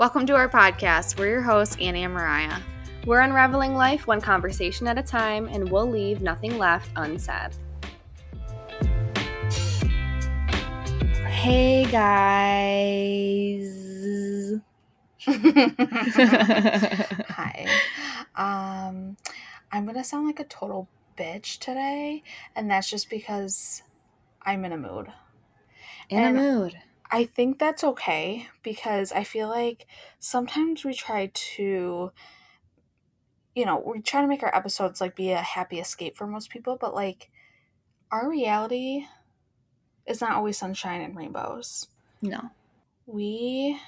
Welcome 0.00 0.24
to 0.28 0.34
our 0.34 0.48
podcast. 0.48 1.18
We're 1.18 1.28
your 1.28 1.42
hosts, 1.42 1.76
Annie 1.78 2.04
and 2.04 2.14
Mariah. 2.14 2.58
We're 3.04 3.20
unraveling 3.20 3.74
life 3.74 4.06
one 4.06 4.22
conversation 4.22 4.86
at 4.86 4.96
a 4.96 5.02
time, 5.02 5.46
and 5.48 5.70
we'll 5.70 5.90
leave 5.90 6.22
nothing 6.22 6.56
left 6.56 6.88
unsaid. 6.96 7.50
Hey 11.26 11.84
guys. 11.84 12.16
Hi. 17.28 17.66
Um, 18.36 19.18
I'm 19.70 19.84
gonna 19.84 20.02
sound 20.02 20.26
like 20.26 20.40
a 20.40 20.44
total 20.44 20.88
bitch 21.18 21.58
today, 21.58 22.22
and 22.56 22.70
that's 22.70 22.88
just 22.88 23.10
because 23.10 23.82
I'm 24.46 24.64
in 24.64 24.72
a 24.72 24.78
mood. 24.78 25.12
In 26.08 26.24
And 26.24 26.38
a 26.38 26.40
mood. 26.40 26.78
I 27.10 27.24
think 27.24 27.58
that's 27.58 27.82
okay 27.84 28.46
because 28.62 29.12
I 29.12 29.24
feel 29.24 29.48
like 29.48 29.86
sometimes 30.20 30.84
we 30.84 30.94
try 30.94 31.30
to, 31.32 32.12
you 33.54 33.66
know, 33.66 33.82
we 33.84 34.00
try 34.00 34.20
to 34.20 34.28
make 34.28 34.42
our 34.42 34.54
episodes 34.54 35.00
like 35.00 35.16
be 35.16 35.32
a 35.32 35.38
happy 35.38 35.80
escape 35.80 36.16
for 36.16 36.26
most 36.26 36.50
people, 36.50 36.76
but 36.80 36.94
like 36.94 37.30
our 38.12 38.28
reality 38.30 39.06
is 40.06 40.20
not 40.20 40.32
always 40.32 40.58
sunshine 40.58 41.00
and 41.00 41.16
rainbows. 41.16 41.88
No. 42.22 42.50
we 43.06 43.80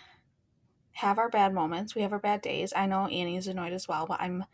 have 0.92 1.18
our 1.18 1.28
bad 1.28 1.54
moments. 1.54 1.94
We 1.94 2.02
have 2.02 2.12
our 2.12 2.18
bad 2.18 2.42
days. 2.42 2.72
I 2.74 2.86
know 2.86 3.06
Annie's 3.06 3.46
annoyed 3.46 3.72
as 3.72 3.88
well, 3.88 4.06
but 4.06 4.20
I'm 4.20 4.44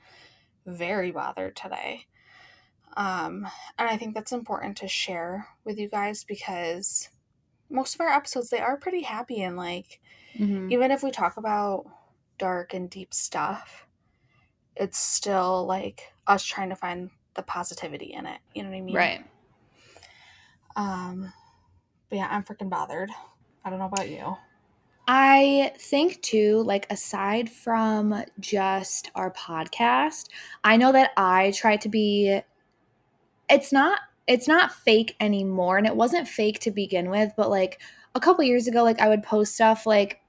very 0.67 1.11
bothered 1.11 1.57
today. 1.57 2.07
Um, 2.97 3.47
and 3.79 3.89
I 3.89 3.97
think 3.97 4.15
that's 4.15 4.33
important 4.33 4.77
to 4.79 4.89
share 4.89 5.47
with 5.65 5.79
you 5.79 5.89
guys 5.89 6.25
because 6.25 7.09
most 7.71 7.95
of 7.95 8.01
our 8.01 8.09
episodes 8.09 8.51
they 8.51 8.61
are 8.61 8.77
pretty 8.77 9.03
happy 9.03 9.43
and 9.43 9.57
like 9.57 10.01
Mhm. 10.39 10.70
even 10.73 10.91
if 10.91 11.03
we 11.03 11.11
talk 11.11 11.37
about 11.37 11.87
dark 12.39 12.73
and 12.75 12.89
deep 12.89 13.12
stuff, 13.12 13.87
it's 14.77 14.98
still 14.98 15.67
like 15.67 16.12
us 16.27 16.45
trying 16.45 16.69
to 16.69 16.77
find 16.77 17.11
the 17.34 17.42
positivity 17.42 18.12
in 18.12 18.27
it. 18.27 18.41
You 18.55 18.62
know 18.62 18.70
what 18.70 18.77
I 18.77 18.81
mean? 18.81 18.95
Right. 18.95 19.25
Um, 20.77 21.33
but 22.09 22.17
yeah, 22.17 22.29
I'm 22.31 22.45
freaking 22.45 22.70
bothered. 22.70 23.11
I 23.65 23.70
don't 23.70 23.79
know 23.79 23.87
about 23.87 24.09
you. 24.09 24.37
I 25.07 25.73
think 25.79 26.20
too, 26.23 26.62
like 26.62 26.87
aside 26.91 27.51
from 27.51 28.25
just 28.39 29.11
our 29.14 29.33
podcast, 29.33 30.29
I 30.62 30.77
know 30.77 30.92
that 30.92 31.12
I 31.17 31.53
try 31.53 31.77
to 31.79 31.89
be 31.89 32.41
it's 33.48 33.73
not 33.73 34.01
it's 34.29 34.47
not 34.47 34.73
fake 34.73 35.17
anymore 35.19 35.79
and 35.79 35.87
it 35.87 35.97
wasn't 35.97 36.29
fake 36.29 36.61
to 36.61 36.71
begin 36.71 37.11
with, 37.11 37.33
but 37.37 37.51
like 37.51 37.81
a 38.15 38.21
couple 38.21 38.45
years 38.45 38.69
ago 38.69 38.85
like 38.85 39.01
I 39.01 39.09
would 39.09 39.23
post 39.23 39.55
stuff 39.55 39.87
like 39.87 40.20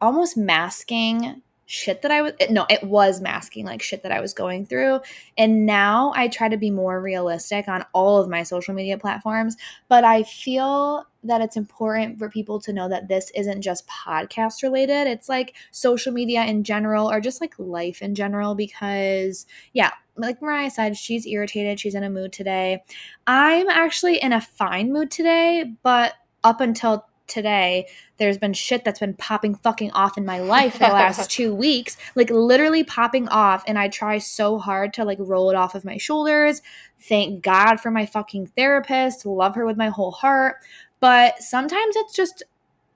almost 0.00 0.36
masking 0.36 1.42
shit 1.66 2.00
that 2.00 2.10
I 2.10 2.22
was 2.22 2.32
no, 2.48 2.64
it 2.70 2.82
was 2.82 3.20
masking 3.20 3.66
like 3.66 3.82
shit 3.82 4.02
that 4.02 4.10
I 4.10 4.22
was 4.22 4.32
going 4.32 4.64
through. 4.64 5.00
And 5.36 5.66
now 5.66 6.12
I 6.16 6.28
try 6.28 6.48
to 6.48 6.56
be 6.56 6.70
more 6.70 6.98
realistic 6.98 7.68
on 7.68 7.84
all 7.92 8.18
of 8.18 8.30
my 8.30 8.42
social 8.42 8.74
media 8.74 8.96
platforms, 8.96 9.54
but 9.88 10.02
I 10.02 10.22
feel 10.22 11.04
that 11.24 11.42
it's 11.42 11.56
important 11.56 12.18
for 12.18 12.30
people 12.30 12.58
to 12.60 12.72
know 12.72 12.88
that 12.88 13.08
this 13.08 13.30
isn't 13.34 13.60
just 13.60 13.86
podcast 13.86 14.62
related. 14.62 15.06
It's 15.06 15.28
like 15.28 15.54
social 15.70 16.12
media 16.12 16.44
in 16.44 16.64
general 16.64 17.10
or 17.10 17.20
just 17.20 17.42
like 17.42 17.54
life 17.58 18.00
in 18.00 18.14
general 18.14 18.54
because 18.54 19.44
yeah, 19.74 19.90
like 20.18 20.42
Mariah 20.42 20.70
said, 20.70 20.96
she's 20.96 21.26
irritated, 21.26 21.80
she's 21.80 21.94
in 21.94 22.04
a 22.04 22.10
mood 22.10 22.32
today. 22.32 22.82
I'm 23.26 23.68
actually 23.68 24.16
in 24.20 24.32
a 24.32 24.40
fine 24.40 24.92
mood 24.92 25.10
today, 25.10 25.74
but 25.82 26.14
up 26.44 26.60
until 26.60 27.06
today, 27.28 27.86
there's 28.16 28.38
been 28.38 28.54
shit 28.54 28.84
that's 28.84 29.00
been 29.00 29.14
popping 29.14 29.54
fucking 29.54 29.92
off 29.92 30.18
in 30.18 30.24
my 30.24 30.40
life 30.40 30.74
for 30.74 30.80
the 30.80 30.88
last 30.88 31.30
two 31.30 31.54
weeks, 31.54 31.96
like 32.14 32.30
literally 32.30 32.82
popping 32.82 33.28
off. 33.28 33.62
And 33.66 33.78
I 33.78 33.88
try 33.88 34.18
so 34.18 34.58
hard 34.58 34.92
to 34.94 35.04
like 35.04 35.18
roll 35.20 35.50
it 35.50 35.56
off 35.56 35.74
of 35.74 35.84
my 35.84 35.98
shoulders. 35.98 36.62
Thank 37.00 37.42
God 37.42 37.76
for 37.76 37.90
my 37.90 38.06
fucking 38.06 38.48
therapist. 38.48 39.24
Love 39.24 39.54
her 39.54 39.64
with 39.64 39.76
my 39.76 39.88
whole 39.88 40.10
heart. 40.10 40.56
But 41.00 41.40
sometimes 41.42 41.94
it's 41.96 42.14
just 42.14 42.42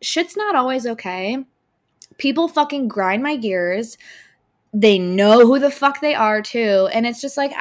shit's 0.01 0.37
not 0.37 0.57
always 0.57 0.87
okay. 0.87 1.45
People 2.19 2.49
fucking 2.49 2.89
grind 2.89 3.23
my 3.23 3.37
gears. 3.37 3.97
They 4.73 4.99
know 4.99 5.47
who 5.47 5.59
the 5.59 5.71
fuck 5.71 6.01
they 6.01 6.15
are 6.15 6.41
too. 6.43 6.89
And 6.93 7.07
it's 7.07 7.21
just 7.21 7.37
like, 7.37 7.53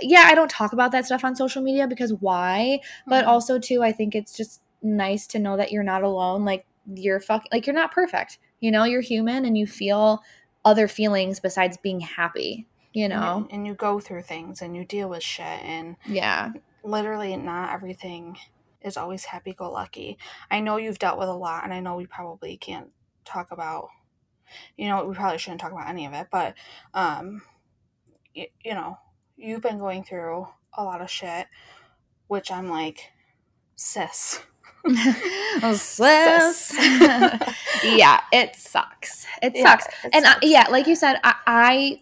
yeah, 0.00 0.24
I 0.26 0.34
don't 0.34 0.50
talk 0.50 0.72
about 0.72 0.92
that 0.92 1.06
stuff 1.06 1.24
on 1.24 1.36
social 1.36 1.62
media 1.62 1.86
because 1.86 2.12
why? 2.14 2.80
But 3.06 3.24
Mhm. 3.24 3.28
also 3.28 3.58
too, 3.58 3.82
I 3.82 3.92
think 3.92 4.14
it's 4.14 4.36
just 4.36 4.60
nice 4.82 5.26
to 5.28 5.38
know 5.38 5.56
that 5.56 5.72
you're 5.72 5.82
not 5.82 6.02
alone. 6.02 6.44
Like 6.44 6.66
you're 6.94 7.20
fucking 7.20 7.48
like 7.52 7.66
you're 7.66 7.74
not 7.74 7.92
perfect. 7.92 8.38
You 8.60 8.70
know, 8.70 8.84
you're 8.84 9.00
human 9.00 9.44
and 9.46 9.56
you 9.56 9.66
feel 9.66 10.22
other 10.64 10.88
feelings 10.88 11.40
besides 11.40 11.76
being 11.78 12.00
happy. 12.00 12.66
You 12.92 13.04
And 13.04 13.14
know? 13.14 13.48
and 13.50 13.66
you 13.66 13.74
go 13.74 13.98
through 14.00 14.22
things 14.22 14.60
and 14.62 14.76
you 14.76 14.84
deal 14.84 15.08
with 15.08 15.22
shit 15.22 15.44
and 15.62 15.96
Yeah. 16.06 16.50
literally 16.82 17.36
not 17.36 17.72
everything 17.72 18.36
is 18.82 18.96
always 18.98 19.24
happy 19.24 19.54
go 19.54 19.70
lucky. 19.70 20.18
I 20.50 20.60
know 20.60 20.76
you've 20.76 20.98
dealt 20.98 21.18
with 21.18 21.28
a 21.28 21.32
lot 21.32 21.64
and 21.64 21.72
I 21.72 21.80
know 21.80 21.96
we 21.96 22.06
probably 22.06 22.56
can't 22.58 22.90
talk 23.24 23.50
about 23.50 23.88
you 24.76 24.88
know, 24.88 25.04
we 25.04 25.14
probably 25.14 25.38
shouldn't 25.38 25.60
talk 25.60 25.72
about 25.72 25.88
any 25.88 26.06
of 26.06 26.12
it, 26.14 26.28
but 26.30 26.54
um 26.94 27.42
y- 28.36 28.50
you 28.64 28.74
know, 28.74 28.98
you've 29.36 29.62
been 29.62 29.78
going 29.78 30.04
through 30.04 30.46
a 30.76 30.84
lot 30.84 31.00
of 31.02 31.10
shit 31.10 31.46
which 32.28 32.50
I'm 32.50 32.68
like 32.68 33.12
sis. 33.76 34.40
oh, 35.62 35.76
sis. 35.76 36.74
yeah, 37.82 38.20
it 38.32 38.56
sucks. 38.56 39.26
It 39.42 39.56
Yeah, 39.56 39.58
sucks. 39.58 39.86
it 40.04 40.12
and 40.12 40.26
I, 40.26 40.36
yeah, 40.42 40.66
like 40.70 40.86
you 40.86 40.96
said, 40.96 41.18
I, 41.24 41.34
I 41.46 42.00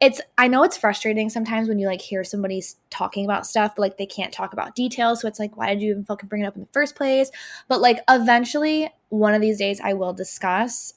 it's 0.00 0.20
I 0.38 0.48
know 0.48 0.62
it's 0.64 0.76
frustrating 0.76 1.28
sometimes 1.30 1.68
when 1.68 1.78
you 1.78 1.86
like 1.86 2.00
hear 2.00 2.24
somebody's 2.24 2.76
talking 2.90 3.24
about 3.24 3.46
stuff, 3.46 3.74
but 3.76 3.82
like 3.82 3.98
they 3.98 4.06
can't 4.06 4.32
talk 4.32 4.52
about 4.52 4.74
details. 4.74 5.20
So 5.20 5.28
it's 5.28 5.38
like, 5.38 5.56
why 5.56 5.68
did 5.74 5.82
you 5.82 5.90
even 5.90 6.04
fucking 6.04 6.28
bring 6.28 6.42
it 6.42 6.46
up 6.46 6.56
in 6.56 6.62
the 6.62 6.68
first 6.72 6.96
place? 6.96 7.30
But 7.68 7.80
like 7.80 8.00
eventually, 8.08 8.90
one 9.10 9.34
of 9.34 9.40
these 9.42 9.58
days, 9.58 9.80
I 9.82 9.94
will 9.94 10.12
discuss 10.14 10.94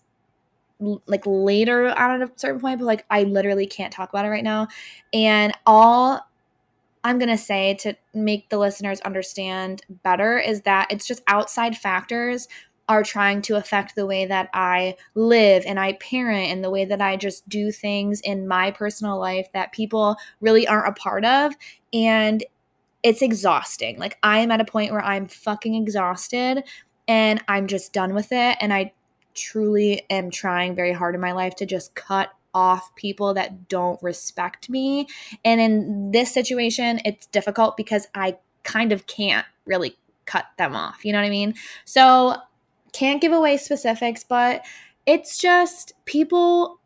like 0.80 1.24
later 1.26 1.88
on 1.88 2.22
at 2.22 2.30
a 2.30 2.32
certain 2.36 2.60
point. 2.60 2.80
But 2.80 2.86
like 2.86 3.06
I 3.10 3.24
literally 3.24 3.66
can't 3.66 3.94
talk 3.94 4.10
about 4.10 4.26
it 4.26 4.30
right 4.30 4.44
now. 4.44 4.68
And 5.14 5.54
all 5.66 6.22
I'm 7.04 7.20
going 7.20 7.30
to 7.30 7.38
say 7.38 7.76
to 7.82 7.96
make 8.14 8.50
the 8.50 8.58
listeners 8.58 9.02
understand 9.02 9.82
better 10.04 10.40
is 10.40 10.62
that 10.62 10.88
it's 10.90 11.06
just 11.06 11.22
outside 11.28 11.78
factors 11.78 12.48
are 12.90 13.04
trying 13.04 13.42
to 13.42 13.56
affect 13.56 13.96
the 13.96 14.06
way 14.06 14.26
that 14.26 14.50
I 14.54 14.96
live 15.16 15.64
and 15.66 15.80
I 15.80 15.94
parent 15.94 16.52
and 16.52 16.64
the 16.64 16.70
way 16.70 16.86
that 16.86 17.02
I 17.02 17.16
just 17.16 17.48
do 17.48 17.72
things 17.72 18.20
in 18.22 18.48
my 18.48 18.72
personal 18.72 19.20
life 19.20 19.48
that 19.54 19.72
people 19.72 20.18
really 20.42 20.68
aren't 20.68 20.90
a 20.90 21.00
part 21.00 21.24
of. 21.24 21.54
And 21.94 22.44
it's 23.02 23.22
exhausting. 23.22 24.00
Like, 24.00 24.18
I'm 24.24 24.52
at 24.52 24.62
a 24.62 24.66
point 24.66 24.92
where 24.92 25.04
I'm 25.04 25.28
fucking 25.28 25.76
exhausted 25.76 26.64
and 27.08 27.44
I'm 27.48 27.68
just 27.68 27.94
done 27.94 28.14
with 28.14 28.32
it. 28.32 28.58
And 28.60 28.74
I 28.74 28.94
truly 29.36 30.04
am 30.10 30.32
trying 30.32 30.76
very 30.76 30.94
hard 30.94 31.16
in 31.16 31.22
my 31.22 31.32
life 31.32 31.56
to 31.58 31.66
just 31.66 31.96
cut 31.96 32.30
off 32.54 32.96
people 32.96 33.34
that 33.34 33.68
don't 33.68 34.02
respect 34.04 34.70
me. 34.70 35.08
And 35.44 35.60
in 35.60 36.12
this 36.12 36.34
situation, 36.34 37.02
it's 37.04 37.26
difficult 37.28 37.78
because 37.78 38.08
I 38.14 38.38
kind 38.64 38.92
of 38.92 39.08
can't 39.08 39.46
really 39.66 39.98
cut 40.26 40.46
them 40.58 40.76
off. 40.76 41.04
You 41.04 41.14
know 41.14 41.20
what 41.20 41.26
I 41.26 41.32
mean? 41.32 41.56
So, 41.86 42.36
can't 42.92 43.22
give 43.22 43.32
away 43.32 43.58
specifics, 43.58 44.24
but 44.24 44.64
it's 45.06 45.38
just 45.38 45.94
people 46.06 46.80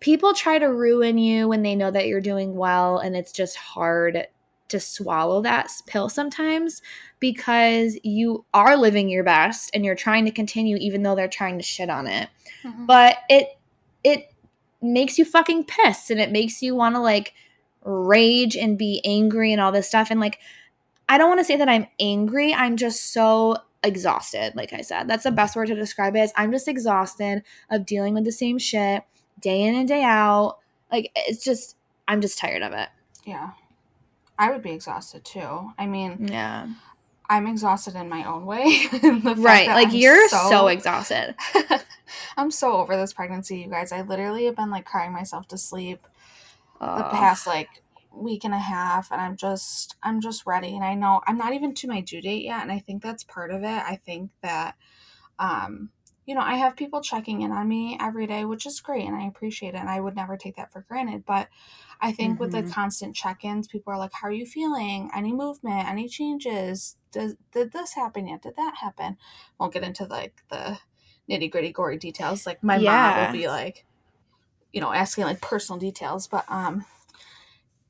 people 0.00 0.32
try 0.32 0.58
to 0.58 0.66
ruin 0.66 1.18
you 1.18 1.48
when 1.48 1.62
they 1.62 1.74
know 1.74 1.90
that 1.90 2.06
you're 2.06 2.20
doing 2.20 2.54
well 2.54 2.98
and 2.98 3.16
it's 3.16 3.32
just 3.32 3.56
hard 3.56 4.26
to 4.68 4.78
swallow 4.80 5.40
that 5.42 5.70
pill 5.86 6.08
sometimes 6.08 6.82
because 7.20 7.98
you 8.02 8.44
are 8.54 8.76
living 8.76 9.08
your 9.08 9.24
best 9.24 9.70
and 9.74 9.84
you're 9.84 9.94
trying 9.94 10.24
to 10.24 10.30
continue 10.30 10.76
even 10.76 11.02
though 11.02 11.14
they're 11.14 11.28
trying 11.28 11.58
to 11.58 11.64
shit 11.64 11.90
on 11.90 12.06
it. 12.06 12.28
Mhm. 12.64 12.86
but 12.86 13.16
it 13.28 13.56
it 14.04 14.32
makes 14.80 15.18
you 15.18 15.24
fucking 15.24 15.64
pissed 15.64 16.10
and 16.10 16.20
it 16.20 16.30
makes 16.30 16.62
you 16.62 16.74
want 16.74 16.94
to 16.94 17.00
like 17.00 17.34
rage 17.82 18.56
and 18.56 18.76
be 18.78 19.00
angry 19.04 19.52
and 19.52 19.60
all 19.60 19.72
this 19.72 19.88
stuff. 19.88 20.10
And 20.10 20.20
like 20.20 20.38
i 21.08 21.16
don't 21.16 21.28
want 21.28 21.40
to 21.40 21.44
say 21.44 21.56
that 21.56 21.68
i'm 21.68 21.86
angry 21.98 22.52
i'm 22.52 22.76
just 22.76 23.12
so 23.12 23.56
exhausted 23.82 24.52
like 24.56 24.72
i 24.72 24.80
said. 24.82 25.08
That's 25.08 25.24
the 25.24 25.30
best 25.30 25.56
word 25.56 25.68
to 25.68 25.74
describe 25.74 26.14
it 26.16 26.20
is 26.20 26.32
i'm 26.36 26.50
just 26.52 26.68
exhausted 26.68 27.42
of 27.70 27.86
dealing 27.86 28.14
with 28.14 28.24
the 28.24 28.32
same 28.32 28.58
shit 28.58 29.02
day 29.40 29.62
in 29.62 29.74
and 29.74 29.86
day 29.88 30.02
out. 30.02 30.58
Like 30.92 31.10
it's 31.14 31.42
just 31.44 31.76
i'm 32.08 32.20
just 32.20 32.38
tired 32.38 32.62
of 32.62 32.72
it. 32.72 32.88
Yeah. 33.24 33.50
I 34.38 34.50
would 34.50 34.62
be 34.62 34.72
exhausted 34.72 35.24
too. 35.24 35.72
I 35.78 35.86
mean, 35.86 36.28
yeah 36.28 36.68
I'm 37.30 37.46
exhausted 37.46 37.94
in 37.94 38.08
my 38.08 38.24
own 38.24 38.46
way. 38.46 38.86
Right 39.02 39.68
like 39.68 39.88
I'm 39.88 39.94
you're 39.94 40.28
so, 40.28 40.68
exhausted 40.68 41.34
I'm 42.36 42.50
so 42.50 42.72
over 42.72 42.96
this 42.96 43.12
pregnancy, 43.12 43.58
you 43.58 43.68
guys. 43.68 43.92
I 43.92 44.02
literally 44.02 44.46
have 44.46 44.56
been 44.56 44.70
like 44.70 44.86
crying 44.86 45.12
myself 45.12 45.46
to 45.48 45.58
sleep 45.58 46.06
the 46.80 47.02
past 47.10 47.46
like 47.46 47.68
week 48.12 48.44
and 48.44 48.54
a 48.54 48.58
half 48.58 49.12
and 49.12 49.20
I'm 49.20 49.36
just 49.36 49.96
I'm 50.02 50.20
just 50.20 50.46
ready 50.46 50.74
and 50.74 50.84
I 50.84 50.94
know 50.94 51.20
I'm 51.26 51.36
not 51.36 51.52
even 51.52 51.74
to 51.74 51.88
my 51.88 52.00
due 52.00 52.20
date 52.20 52.44
yet 52.44 52.62
and 52.62 52.72
I 52.72 52.78
think 52.78 53.02
that's 53.02 53.24
part 53.24 53.50
of 53.50 53.62
it. 53.62 53.66
I 53.66 53.96
think 54.04 54.30
that 54.42 54.76
um 55.38 55.90
you 56.28 56.34
know, 56.34 56.42
I 56.42 56.56
have 56.56 56.76
people 56.76 57.00
checking 57.00 57.40
in 57.40 57.52
on 57.52 57.66
me 57.66 57.96
every 57.98 58.26
day, 58.26 58.44
which 58.44 58.66
is 58.66 58.80
great 58.80 59.06
and 59.06 59.16
I 59.16 59.26
appreciate 59.26 59.74
it. 59.74 59.78
And 59.78 59.88
I 59.88 59.98
would 59.98 60.14
never 60.14 60.36
take 60.36 60.56
that 60.56 60.70
for 60.70 60.82
granted. 60.82 61.24
But 61.24 61.48
I 62.02 62.12
think 62.12 62.34
mm-hmm. 62.34 62.42
with 62.42 62.52
the 62.52 62.58
mm-hmm. 62.58 62.70
constant 62.70 63.16
check 63.16 63.46
ins, 63.46 63.66
people 63.66 63.94
are 63.94 63.98
like, 63.98 64.12
How 64.12 64.28
are 64.28 64.32
you 64.32 64.44
feeling? 64.44 65.10
Any 65.16 65.32
movement? 65.32 65.88
Any 65.88 66.06
changes? 66.06 66.98
Does, 67.12 67.36
did 67.54 67.72
this 67.72 67.94
happen 67.94 68.28
yet? 68.28 68.42
Did 68.42 68.56
that 68.56 68.74
happen? 68.78 69.16
Won't 69.58 69.72
get 69.72 69.84
into 69.84 70.04
like 70.04 70.42
the 70.50 70.78
nitty 71.30 71.50
gritty, 71.50 71.72
gory 71.72 71.96
details. 71.96 72.44
Like 72.44 72.62
my 72.62 72.76
yeah. 72.76 73.14
mom 73.16 73.32
will 73.32 73.40
be 73.40 73.48
like, 73.48 73.86
you 74.70 74.82
know, 74.82 74.92
asking 74.92 75.24
like 75.24 75.40
personal 75.40 75.78
details. 75.78 76.26
But, 76.26 76.44
um, 76.50 76.84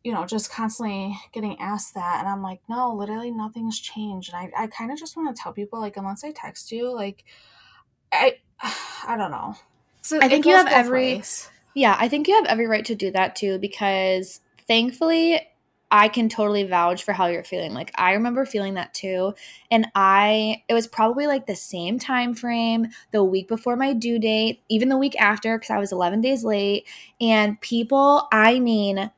you 0.05 0.13
know, 0.13 0.25
just 0.27 0.53
constantly 0.53 1.19
getting 1.33 1.59
asked 1.59 1.95
that. 1.95 2.21
And 2.21 2.29
I'm 2.29 2.45
like, 2.45 2.61
no, 2.69 2.95
literally 2.95 3.33
nothing's 3.33 3.81
changed. 3.81 4.33
And 4.33 4.53
I, 4.55 4.63
I 4.63 4.67
kind 4.69 4.93
of 4.93 4.99
just 4.99 5.17
want 5.17 5.35
to 5.35 5.43
tell 5.43 5.53
people, 5.53 5.81
like, 5.81 5.97
unless 5.97 6.23
I 6.23 6.31
text 6.31 6.71
you, 6.71 6.95
like, 6.95 7.25
I, 8.13 8.39
I 9.07 9.17
don't 9.17 9.31
know. 9.31 9.57
So 10.03 10.19
I 10.21 10.29
think 10.29 10.47
you 10.47 10.55
have 10.55 10.67
every, 10.69 11.15
ways. 11.15 11.51
yeah, 11.75 11.97
I 11.99 12.09
think 12.09 12.29
you 12.29 12.35
have 12.35 12.47
every 12.47 12.67
right 12.67 12.85
to 12.87 12.95
do 12.95 13.11
that 13.13 13.37
too, 13.37 13.59
because 13.59 14.41
thankfully, 14.67 15.41
I 15.91 16.09
can 16.09 16.29
totally 16.29 16.65
vouch 16.65 17.03
for 17.03 17.13
how 17.13 17.27
you're 17.27 17.45
feeling. 17.45 17.73
Like 17.73 17.91
I 17.95 18.13
remember 18.13 18.45
feeling 18.45 18.75
that 18.75 18.93
too. 18.93 19.35
And 19.71 19.87
I 19.95 20.63
it 20.69 20.75
was 20.75 20.87
probably 20.87 21.27
like 21.27 21.47
the 21.47 21.57
same 21.57 21.99
time 21.99 22.35
frame, 22.35 22.89
the 23.11 23.25
week 23.25 23.49
before 23.49 23.77
my 23.77 23.95
due 23.95 24.19
date, 24.19 24.61
even 24.69 24.91
the 24.91 24.99
week 24.99 25.19
after 25.21 25.59
cuz 25.59 25.71
I 25.71 25.79
was 25.79 25.93
11 25.93 26.21
days 26.21 26.45
late, 26.45 26.87
and 27.21 27.61
people, 27.61 28.29
I 28.31 28.61
mean 28.61 29.11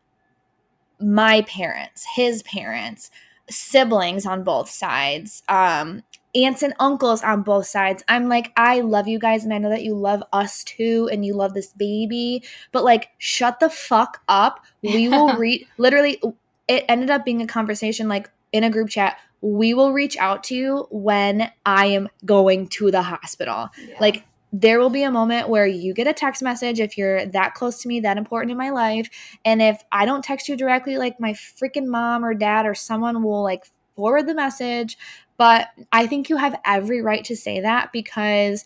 my 1.01 1.43
parents, 1.43 2.07
his 2.15 2.43
parents, 2.43 3.11
siblings 3.49 4.27
on 4.27 4.45
both 4.45 4.71
sides, 4.71 5.43
um, 5.49 6.03
aunts 6.35 6.63
and 6.63 6.75
uncles 6.79 7.23
on 7.23 7.43
both 7.43 7.67
sides. 7.67 8.05
I'm 8.09 8.29
like, 8.29 8.53
I 8.57 8.81
love 8.81 9.09
you 9.09 9.19
guys, 9.19 9.45
and 9.45 9.53
I 9.53 9.59
know 9.59 9.71
that 9.71 9.83
you 9.83 9.95
love 9.95 10.23
us 10.33 10.65
too, 10.65 11.09
and 11.13 11.25
you 11.25 11.35
love 11.35 11.55
this 11.55 11.73
baby, 11.73 12.45
but 12.73 12.85
like, 12.85 13.11
shut 13.19 13.61
the 13.61 13.71
fuck 13.71 14.23
up. 14.29 14.65
We 14.83 15.09
will 15.09 15.35
read, 15.39 15.67
literally, 15.79 16.21
it 16.69 16.85
ended 16.89 17.11
up 17.11 17.25
being 17.25 17.43
a 17.43 17.47
conversation 17.47 18.09
like 18.09 18.31
in 18.53 18.65
a 18.65 18.71
group 18.71 18.91
chat. 18.91 19.19
We 19.41 19.75
will 19.75 19.93
reach 19.93 20.17
out 20.19 20.45
to 20.45 20.55
you 20.55 20.87
when 20.91 21.51
I 21.65 21.87
am 21.87 22.09
going 22.25 22.69
to 22.69 22.91
the 22.91 23.03
hospital. 23.03 23.71
Yeah. 23.83 23.97
Like, 24.01 24.25
there 24.53 24.81
will 24.81 24.91
be 24.91 25.05
a 25.05 25.11
moment 25.11 25.49
where 25.49 25.67
you 25.67 25.95
get 25.95 26.09
a 26.09 26.13
text 26.13 26.43
message 26.43 26.81
if 26.81 26.99
you're 26.99 27.25
that 27.27 27.55
close 27.55 27.83
to 27.83 27.89
me, 27.89 28.01
that 28.01 28.19
important 28.19 28.51
in 28.51 28.59
my 28.59 28.71
life. 28.71 29.09
And 29.45 29.63
if 29.63 29.83
I 29.93 30.07
don't 30.07 30.25
text 30.25 30.49
you 30.49 30.57
directly, 30.57 30.97
like 30.99 31.21
my 31.21 31.33
freaking 31.33 31.87
mom 31.87 32.25
or 32.25 32.35
dad 32.35 32.67
or 32.67 32.75
someone 32.75 33.23
will 33.23 33.45
like 33.45 33.65
forward 34.01 34.27
the 34.27 34.35
message. 34.35 34.97
But 35.37 35.69
I 35.93 36.07
think 36.07 36.31
you 36.31 36.39
have 36.39 36.59
every 36.65 37.03
right 37.03 37.23
to 37.25 37.37
say 37.37 37.61
that 37.61 37.93
because 37.93 38.65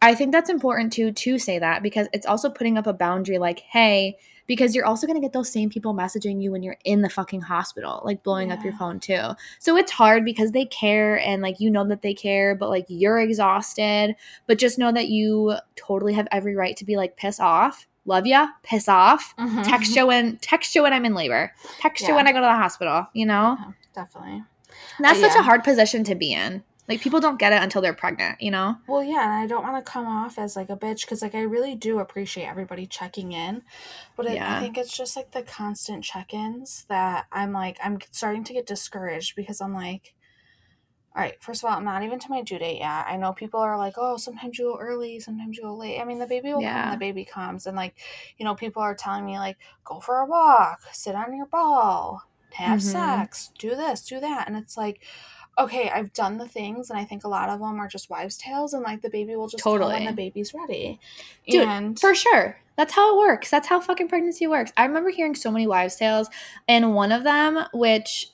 I 0.00 0.16
think 0.16 0.32
that's 0.32 0.50
important 0.50 0.92
too 0.92 1.12
to 1.12 1.38
say 1.38 1.60
that 1.60 1.82
because 1.82 2.08
it's 2.12 2.26
also 2.26 2.50
putting 2.50 2.76
up 2.76 2.88
a 2.88 2.92
boundary 2.92 3.38
like, 3.38 3.60
hey, 3.60 4.16
because 4.48 4.74
you're 4.74 4.84
also 4.84 5.06
going 5.06 5.14
to 5.14 5.24
get 5.24 5.32
those 5.32 5.50
same 5.52 5.70
people 5.70 5.94
messaging 5.94 6.42
you 6.42 6.50
when 6.50 6.64
you're 6.64 6.76
in 6.84 7.02
the 7.02 7.08
fucking 7.08 7.42
hospital, 7.42 8.02
like 8.04 8.24
blowing 8.24 8.48
yeah. 8.48 8.54
up 8.54 8.64
your 8.64 8.72
phone 8.72 8.98
too. 8.98 9.30
So 9.60 9.76
it's 9.76 9.92
hard 9.92 10.24
because 10.24 10.50
they 10.50 10.64
care 10.64 11.20
and 11.20 11.40
like 11.40 11.60
you 11.60 11.70
know 11.70 11.86
that 11.86 12.02
they 12.02 12.14
care, 12.14 12.56
but 12.56 12.68
like 12.68 12.86
you're 12.88 13.20
exhausted. 13.20 14.16
But 14.48 14.58
just 14.58 14.78
know 14.78 14.90
that 14.90 15.08
you 15.08 15.54
totally 15.76 16.14
have 16.14 16.26
every 16.32 16.56
right 16.56 16.76
to 16.78 16.84
be 16.84 16.96
like 16.96 17.16
piss 17.16 17.38
off. 17.38 17.86
Love 18.04 18.26
ya, 18.26 18.48
piss 18.64 18.88
off. 18.88 19.34
Mm-hmm. 19.38 19.62
Text 19.62 19.94
you 19.94 20.06
when 20.08 20.36
text 20.38 20.74
you 20.74 20.82
when 20.82 20.92
I'm 20.92 21.04
in 21.04 21.14
labor. 21.14 21.52
Text 21.78 22.02
yeah. 22.02 22.08
you 22.08 22.14
when 22.16 22.26
I 22.26 22.32
go 22.32 22.40
to 22.40 22.46
the 22.46 22.54
hospital. 22.54 23.06
You 23.12 23.26
know, 23.26 23.56
yeah, 23.60 23.72
definitely. 23.94 24.42
And 24.96 25.04
that's 25.04 25.20
such 25.20 25.34
a 25.36 25.42
hard 25.42 25.64
position 25.64 26.04
to 26.04 26.14
be 26.14 26.32
in. 26.32 26.64
Like 26.88 27.00
people 27.00 27.20
don't 27.20 27.38
get 27.38 27.52
it 27.52 27.62
until 27.62 27.80
they're 27.80 27.94
pregnant, 27.94 28.40
you 28.40 28.50
know? 28.50 28.76
Well, 28.88 29.04
yeah, 29.04 29.22
and 29.22 29.32
I 29.32 29.46
don't 29.46 29.62
want 29.62 29.84
to 29.84 29.90
come 29.90 30.06
off 30.06 30.36
as 30.36 30.56
like 30.56 30.68
a 30.68 30.76
bitch 30.76 31.02
because 31.02 31.22
like 31.22 31.34
I 31.34 31.42
really 31.42 31.76
do 31.76 32.00
appreciate 32.00 32.46
everybody 32.46 32.86
checking 32.86 33.32
in, 33.32 33.62
but 34.16 34.26
it, 34.26 34.34
yeah. 34.34 34.56
I 34.56 34.60
think 34.60 34.76
it's 34.76 34.96
just 34.96 35.14
like 35.14 35.30
the 35.30 35.42
constant 35.42 36.02
check-ins 36.02 36.84
that 36.88 37.26
I'm 37.30 37.52
like 37.52 37.78
I'm 37.82 37.98
starting 38.10 38.42
to 38.44 38.52
get 38.52 38.66
discouraged 38.66 39.36
because 39.36 39.60
I'm 39.60 39.74
like, 39.74 40.14
all 41.14 41.22
right, 41.22 41.40
first 41.40 41.62
of 41.62 41.70
all, 41.70 41.76
I'm 41.76 41.84
not 41.84 42.02
even 42.02 42.18
to 42.18 42.30
my 42.30 42.42
due 42.42 42.58
date 42.58 42.78
yet. 42.78 43.06
I 43.06 43.16
know 43.16 43.32
people 43.32 43.60
are 43.60 43.76
like, 43.78 43.94
oh, 43.96 44.16
sometimes 44.16 44.58
you 44.58 44.64
go 44.64 44.78
early, 44.80 45.20
sometimes 45.20 45.56
you 45.56 45.62
go 45.62 45.76
late. 45.76 46.00
I 46.00 46.04
mean, 46.04 46.18
the 46.18 46.26
baby 46.26 46.52
will 46.52 46.62
yeah. 46.62 46.84
come, 46.84 46.92
the 46.92 46.98
baby 46.98 47.24
comes, 47.24 47.66
and 47.66 47.76
like, 47.76 47.94
you 48.38 48.44
know, 48.44 48.54
people 48.54 48.82
are 48.82 48.94
telling 48.94 49.24
me 49.24 49.38
like, 49.38 49.58
go 49.84 50.00
for 50.00 50.18
a 50.18 50.26
walk, 50.26 50.80
sit 50.92 51.14
on 51.14 51.36
your 51.36 51.46
ball, 51.46 52.22
have 52.54 52.80
mm-hmm. 52.80 52.88
sex, 52.88 53.50
do 53.58 53.70
this, 53.70 54.06
do 54.06 54.20
that, 54.20 54.48
and 54.48 54.56
it's 54.56 54.76
like 54.76 55.02
okay, 55.58 55.90
I've 55.90 56.12
done 56.12 56.38
the 56.38 56.48
things, 56.48 56.90
and 56.90 56.98
I 56.98 57.04
think 57.04 57.24
a 57.24 57.28
lot 57.28 57.50
of 57.50 57.60
them 57.60 57.78
are 57.78 57.88
just 57.88 58.08
wives' 58.08 58.36
tales, 58.36 58.72
and 58.72 58.82
like 58.82 59.02
the 59.02 59.10
baby 59.10 59.36
will 59.36 59.48
just 59.48 59.62
totally 59.62 59.94
when 59.94 60.06
the 60.06 60.12
baby's 60.12 60.54
ready. 60.54 60.98
Dude, 61.48 61.66
and 61.66 61.98
for 61.98 62.14
sure. 62.14 62.58
That's 62.76 62.94
how 62.94 63.14
it 63.14 63.18
works. 63.18 63.50
That's 63.50 63.68
how 63.68 63.80
fucking 63.80 64.08
pregnancy 64.08 64.46
works. 64.46 64.72
I 64.78 64.86
remember 64.86 65.10
hearing 65.10 65.34
so 65.34 65.50
many 65.50 65.66
wives' 65.66 65.96
tales, 65.96 66.28
and 66.66 66.94
one 66.94 67.12
of 67.12 67.22
them, 67.22 67.58
which, 67.74 68.30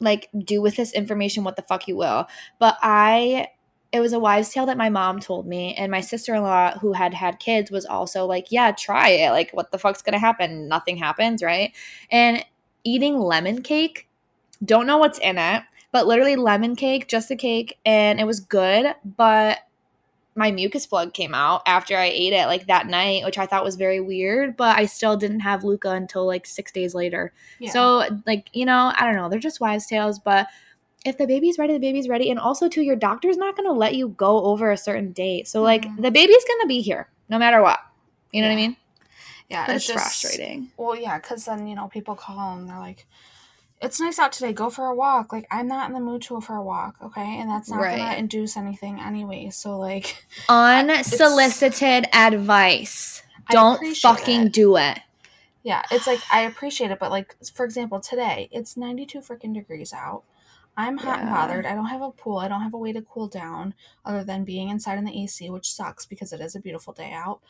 like, 0.00 0.28
do 0.36 0.62
with 0.62 0.76
this 0.76 0.92
information 0.92 1.44
what 1.44 1.56
the 1.56 1.62
fuck 1.62 1.86
you 1.86 1.96
will, 1.96 2.26
but 2.58 2.78
I 2.82 3.48
it 3.92 4.00
was 4.00 4.12
a 4.12 4.18
wives' 4.18 4.48
tale 4.48 4.66
that 4.66 4.76
my 4.76 4.88
mom 4.88 5.20
told 5.20 5.46
me, 5.46 5.72
and 5.74 5.88
my 5.88 6.00
sister 6.00 6.34
in 6.34 6.42
law, 6.42 6.76
who 6.78 6.94
had 6.94 7.14
had 7.14 7.38
kids, 7.38 7.70
was 7.70 7.86
also 7.86 8.26
like, 8.26 8.50
"Yeah, 8.50 8.72
try 8.72 9.10
it. 9.10 9.30
Like, 9.30 9.52
what 9.52 9.70
the 9.70 9.78
fuck's 9.78 10.02
gonna 10.02 10.18
happen? 10.18 10.66
Nothing 10.66 10.96
happens, 10.96 11.42
right?" 11.44 11.72
And 12.10 12.44
eating 12.84 13.18
lemon 13.18 13.62
cake, 13.62 14.08
don't 14.64 14.86
know 14.86 14.98
what's 14.98 15.18
in 15.18 15.38
it, 15.38 15.62
but 15.92 16.06
literally 16.06 16.36
lemon 16.36 16.76
cake, 16.76 17.08
just 17.08 17.30
a 17.30 17.36
cake, 17.36 17.78
and 17.84 18.20
it 18.20 18.26
was 18.26 18.40
good. 18.40 18.94
But 19.16 19.58
my 20.36 20.50
mucus 20.50 20.86
plug 20.86 21.14
came 21.14 21.34
out 21.34 21.62
after 21.66 21.96
I 21.96 22.06
ate 22.06 22.32
it 22.32 22.46
like 22.46 22.66
that 22.66 22.88
night, 22.88 23.24
which 23.24 23.38
I 23.38 23.46
thought 23.46 23.64
was 23.64 23.76
very 23.76 24.00
weird, 24.00 24.56
but 24.56 24.76
I 24.76 24.86
still 24.86 25.16
didn't 25.16 25.40
have 25.40 25.62
Luca 25.62 25.90
until 25.90 26.26
like 26.26 26.46
six 26.46 26.72
days 26.72 26.94
later. 26.94 27.32
Yeah. 27.60 27.70
So, 27.70 28.08
like, 28.26 28.50
you 28.52 28.66
know, 28.66 28.92
I 28.96 29.06
don't 29.06 29.14
know. 29.14 29.28
They're 29.28 29.38
just 29.38 29.60
wives' 29.60 29.86
tales, 29.86 30.18
but 30.18 30.48
if 31.06 31.18
the 31.18 31.26
baby's 31.26 31.58
ready, 31.58 31.74
the 31.74 31.78
baby's 31.78 32.08
ready. 32.08 32.30
And 32.30 32.40
also, 32.40 32.68
too, 32.68 32.82
your 32.82 32.96
doctor's 32.96 33.36
not 33.36 33.56
going 33.56 33.68
to 33.68 33.72
let 33.72 33.94
you 33.94 34.08
go 34.08 34.42
over 34.44 34.70
a 34.70 34.76
certain 34.76 35.12
date. 35.12 35.46
So, 35.46 35.62
like, 35.62 35.82
mm-hmm. 35.82 36.02
the 36.02 36.10
baby's 36.10 36.44
going 36.44 36.60
to 36.62 36.66
be 36.66 36.80
here 36.80 37.08
no 37.28 37.38
matter 37.38 37.62
what. 37.62 37.78
You 38.32 38.42
know 38.42 38.48
yeah. 38.48 38.54
what 38.54 38.58
I 38.58 38.66
mean? 38.66 38.76
Yeah, 39.48 39.66
but 39.66 39.76
it's, 39.76 39.88
it's 39.88 39.94
just, 39.94 40.22
frustrating. 40.22 40.68
Well, 40.76 40.96
yeah, 40.96 41.18
because 41.18 41.44
then, 41.44 41.66
you 41.66 41.74
know, 41.74 41.88
people 41.88 42.14
call 42.14 42.56
and 42.56 42.68
they're 42.68 42.78
like, 42.78 43.06
it's 43.84 44.00
nice 44.00 44.18
out 44.18 44.32
today. 44.32 44.52
Go 44.52 44.70
for 44.70 44.86
a 44.86 44.94
walk. 44.94 45.32
Like 45.32 45.46
I'm 45.50 45.68
not 45.68 45.88
in 45.88 45.94
the 45.94 46.00
mood 46.00 46.22
to 46.22 46.34
go 46.34 46.40
for 46.40 46.56
a 46.56 46.62
walk, 46.62 46.96
okay? 47.02 47.38
And 47.38 47.50
that's 47.50 47.68
not 47.68 47.80
right. 47.80 47.98
gonna 47.98 48.16
induce 48.16 48.56
anything 48.56 48.98
anyway. 49.00 49.50
So 49.50 49.78
like 49.78 50.24
unsolicited 50.48 52.06
advice. 52.12 53.22
Don't 53.50 53.96
fucking 53.98 54.46
it. 54.46 54.52
do 54.52 54.76
it. 54.76 55.00
Yeah, 55.62 55.82
it's 55.90 56.06
like 56.06 56.20
I 56.32 56.42
appreciate 56.42 56.90
it, 56.90 56.98
but 56.98 57.10
like 57.10 57.36
for 57.54 57.64
example, 57.64 58.00
today 58.00 58.48
it's 58.52 58.76
92 58.76 59.20
freaking 59.20 59.54
degrees 59.54 59.92
out. 59.92 60.22
I'm 60.76 60.96
hot 60.98 61.18
yeah. 61.18 61.20
and 61.20 61.30
bothered. 61.30 61.66
I 61.66 61.74
don't 61.74 61.86
have 61.86 62.02
a 62.02 62.10
pool. 62.10 62.38
I 62.38 62.48
don't 62.48 62.62
have 62.62 62.74
a 62.74 62.78
way 62.78 62.92
to 62.92 63.02
cool 63.02 63.28
down 63.28 63.74
other 64.04 64.24
than 64.24 64.44
being 64.44 64.70
inside 64.70 64.98
in 64.98 65.04
the 65.04 65.22
AC, 65.22 65.48
which 65.50 65.70
sucks 65.70 66.04
because 66.04 66.32
it 66.32 66.40
is 66.40 66.56
a 66.56 66.60
beautiful 66.60 66.92
day 66.92 67.12
out. 67.12 67.40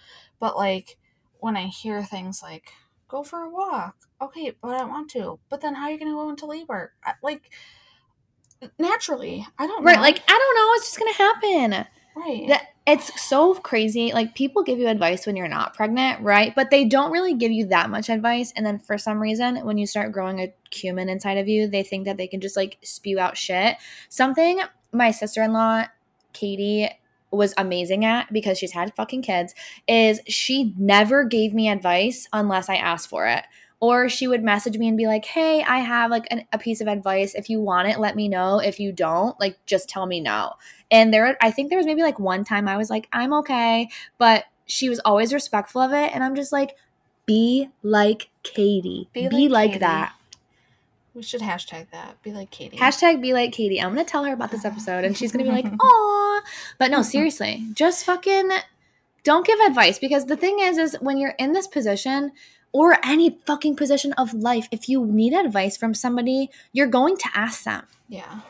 But 0.40 0.56
like 0.56 0.98
when 1.40 1.56
I 1.56 1.66
hear 1.66 2.02
things 2.02 2.42
like 2.42 2.72
go 3.08 3.22
for 3.22 3.42
a 3.42 3.50
walk. 3.50 3.96
Okay, 4.20 4.52
but 4.62 4.74
I 4.74 4.84
want 4.84 5.10
to. 5.12 5.38
But 5.48 5.60
then 5.60 5.74
how 5.74 5.84
are 5.84 5.90
you 5.90 5.98
going 5.98 6.10
to 6.10 6.16
go 6.16 6.30
into 6.30 6.46
labor? 6.46 6.92
Like, 7.22 7.50
naturally. 8.78 9.46
I 9.58 9.66
don't 9.66 9.84
right, 9.84 9.96
know. 9.96 10.02
like, 10.02 10.22
I 10.28 10.38
don't 10.38 10.56
know. 10.56 10.72
It's 10.74 10.86
just 10.86 10.98
going 10.98 11.12
to 11.12 11.18
happen. 11.18 11.86
Right. 12.16 12.48
That, 12.48 12.68
it's 12.86 13.20
so 13.20 13.54
crazy. 13.54 14.12
Like, 14.12 14.34
people 14.34 14.62
give 14.62 14.78
you 14.78 14.88
advice 14.88 15.26
when 15.26 15.36
you're 15.36 15.48
not 15.48 15.74
pregnant, 15.74 16.22
right? 16.22 16.54
But 16.54 16.70
they 16.70 16.84
don't 16.84 17.12
really 17.12 17.34
give 17.34 17.52
you 17.52 17.66
that 17.66 17.90
much 17.90 18.08
advice. 18.08 18.52
And 18.56 18.64
then 18.64 18.78
for 18.78 18.98
some 18.98 19.20
reason, 19.20 19.64
when 19.64 19.78
you 19.78 19.86
start 19.86 20.12
growing 20.12 20.40
a 20.40 20.52
cumin 20.70 21.08
inside 21.08 21.38
of 21.38 21.48
you, 21.48 21.68
they 21.68 21.82
think 21.82 22.04
that 22.06 22.16
they 22.16 22.28
can 22.28 22.40
just 22.40 22.56
like 22.56 22.78
spew 22.82 23.18
out 23.18 23.36
shit. 23.36 23.76
Something 24.08 24.60
my 24.92 25.10
sister 25.10 25.42
in 25.42 25.52
law, 25.52 25.84
Katie, 26.32 26.88
was 27.36 27.54
amazing 27.56 28.04
at 28.04 28.32
because 28.32 28.58
she's 28.58 28.72
had 28.72 28.94
fucking 28.94 29.22
kids 29.22 29.54
is 29.86 30.20
she 30.26 30.74
never 30.78 31.24
gave 31.24 31.54
me 31.54 31.68
advice 31.68 32.28
unless 32.32 32.68
I 32.68 32.76
asked 32.76 33.08
for 33.08 33.26
it. 33.26 33.44
Or 33.80 34.08
she 34.08 34.26
would 34.26 34.42
message 34.42 34.78
me 34.78 34.88
and 34.88 34.96
be 34.96 35.06
like, 35.06 35.26
hey, 35.26 35.62
I 35.62 35.80
have 35.80 36.10
like 36.10 36.26
an, 36.30 36.46
a 36.52 36.58
piece 36.58 36.80
of 36.80 36.88
advice. 36.88 37.34
If 37.34 37.50
you 37.50 37.60
want 37.60 37.88
it, 37.88 37.98
let 37.98 38.16
me 38.16 38.28
know. 38.28 38.58
If 38.58 38.80
you 38.80 38.92
don't, 38.92 39.38
like, 39.38 39.58
just 39.66 39.90
tell 39.90 40.06
me 40.06 40.20
no. 40.20 40.54
And 40.90 41.12
there, 41.12 41.36
I 41.42 41.50
think 41.50 41.68
there 41.68 41.76
was 41.76 41.84
maybe 41.84 42.02
like 42.02 42.18
one 42.18 42.44
time 42.44 42.66
I 42.66 42.78
was 42.78 42.88
like, 42.88 43.08
I'm 43.12 43.34
okay. 43.34 43.88
But 44.16 44.44
she 44.64 44.88
was 44.88 45.00
always 45.00 45.34
respectful 45.34 45.82
of 45.82 45.92
it. 45.92 46.14
And 46.14 46.24
I'm 46.24 46.34
just 46.34 46.50
like, 46.50 46.76
be 47.26 47.68
like 47.82 48.30
Katie. 48.42 49.08
Be, 49.12 49.28
be 49.28 49.48
like, 49.48 49.72
like 49.72 49.80
that. 49.80 50.14
We 51.14 51.22
should 51.22 51.40
hashtag 51.40 51.90
that. 51.92 52.20
Be 52.22 52.32
like 52.32 52.50
Katie. 52.50 52.76
Hashtag 52.76 53.22
be 53.22 53.32
like 53.32 53.52
Katie. 53.52 53.80
I'm 53.80 53.90
gonna 53.90 54.04
tell 54.04 54.24
her 54.24 54.32
about 54.32 54.50
this 54.50 54.64
episode 54.64 55.04
and 55.04 55.16
she's 55.16 55.30
gonna 55.32 55.44
be 55.44 55.50
like, 55.50 55.66
oh. 55.80 56.40
But 56.78 56.90
no, 56.90 57.02
seriously, 57.02 57.64
just 57.74 58.04
fucking 58.04 58.50
don't 59.22 59.46
give 59.46 59.58
advice 59.60 59.98
because 59.98 60.26
the 60.26 60.36
thing 60.36 60.58
is, 60.60 60.76
is 60.76 60.96
when 61.00 61.16
you're 61.18 61.34
in 61.38 61.52
this 61.52 61.66
position 61.66 62.32
or 62.72 62.98
any 63.04 63.38
fucking 63.46 63.76
position 63.76 64.12
of 64.14 64.34
life, 64.34 64.66
if 64.72 64.88
you 64.88 65.06
need 65.06 65.32
advice 65.32 65.76
from 65.76 65.94
somebody, 65.94 66.50
you're 66.72 66.88
going 66.88 67.16
to 67.16 67.28
ask 67.34 67.62
them. 67.64 67.86
Yeah. 68.08 68.40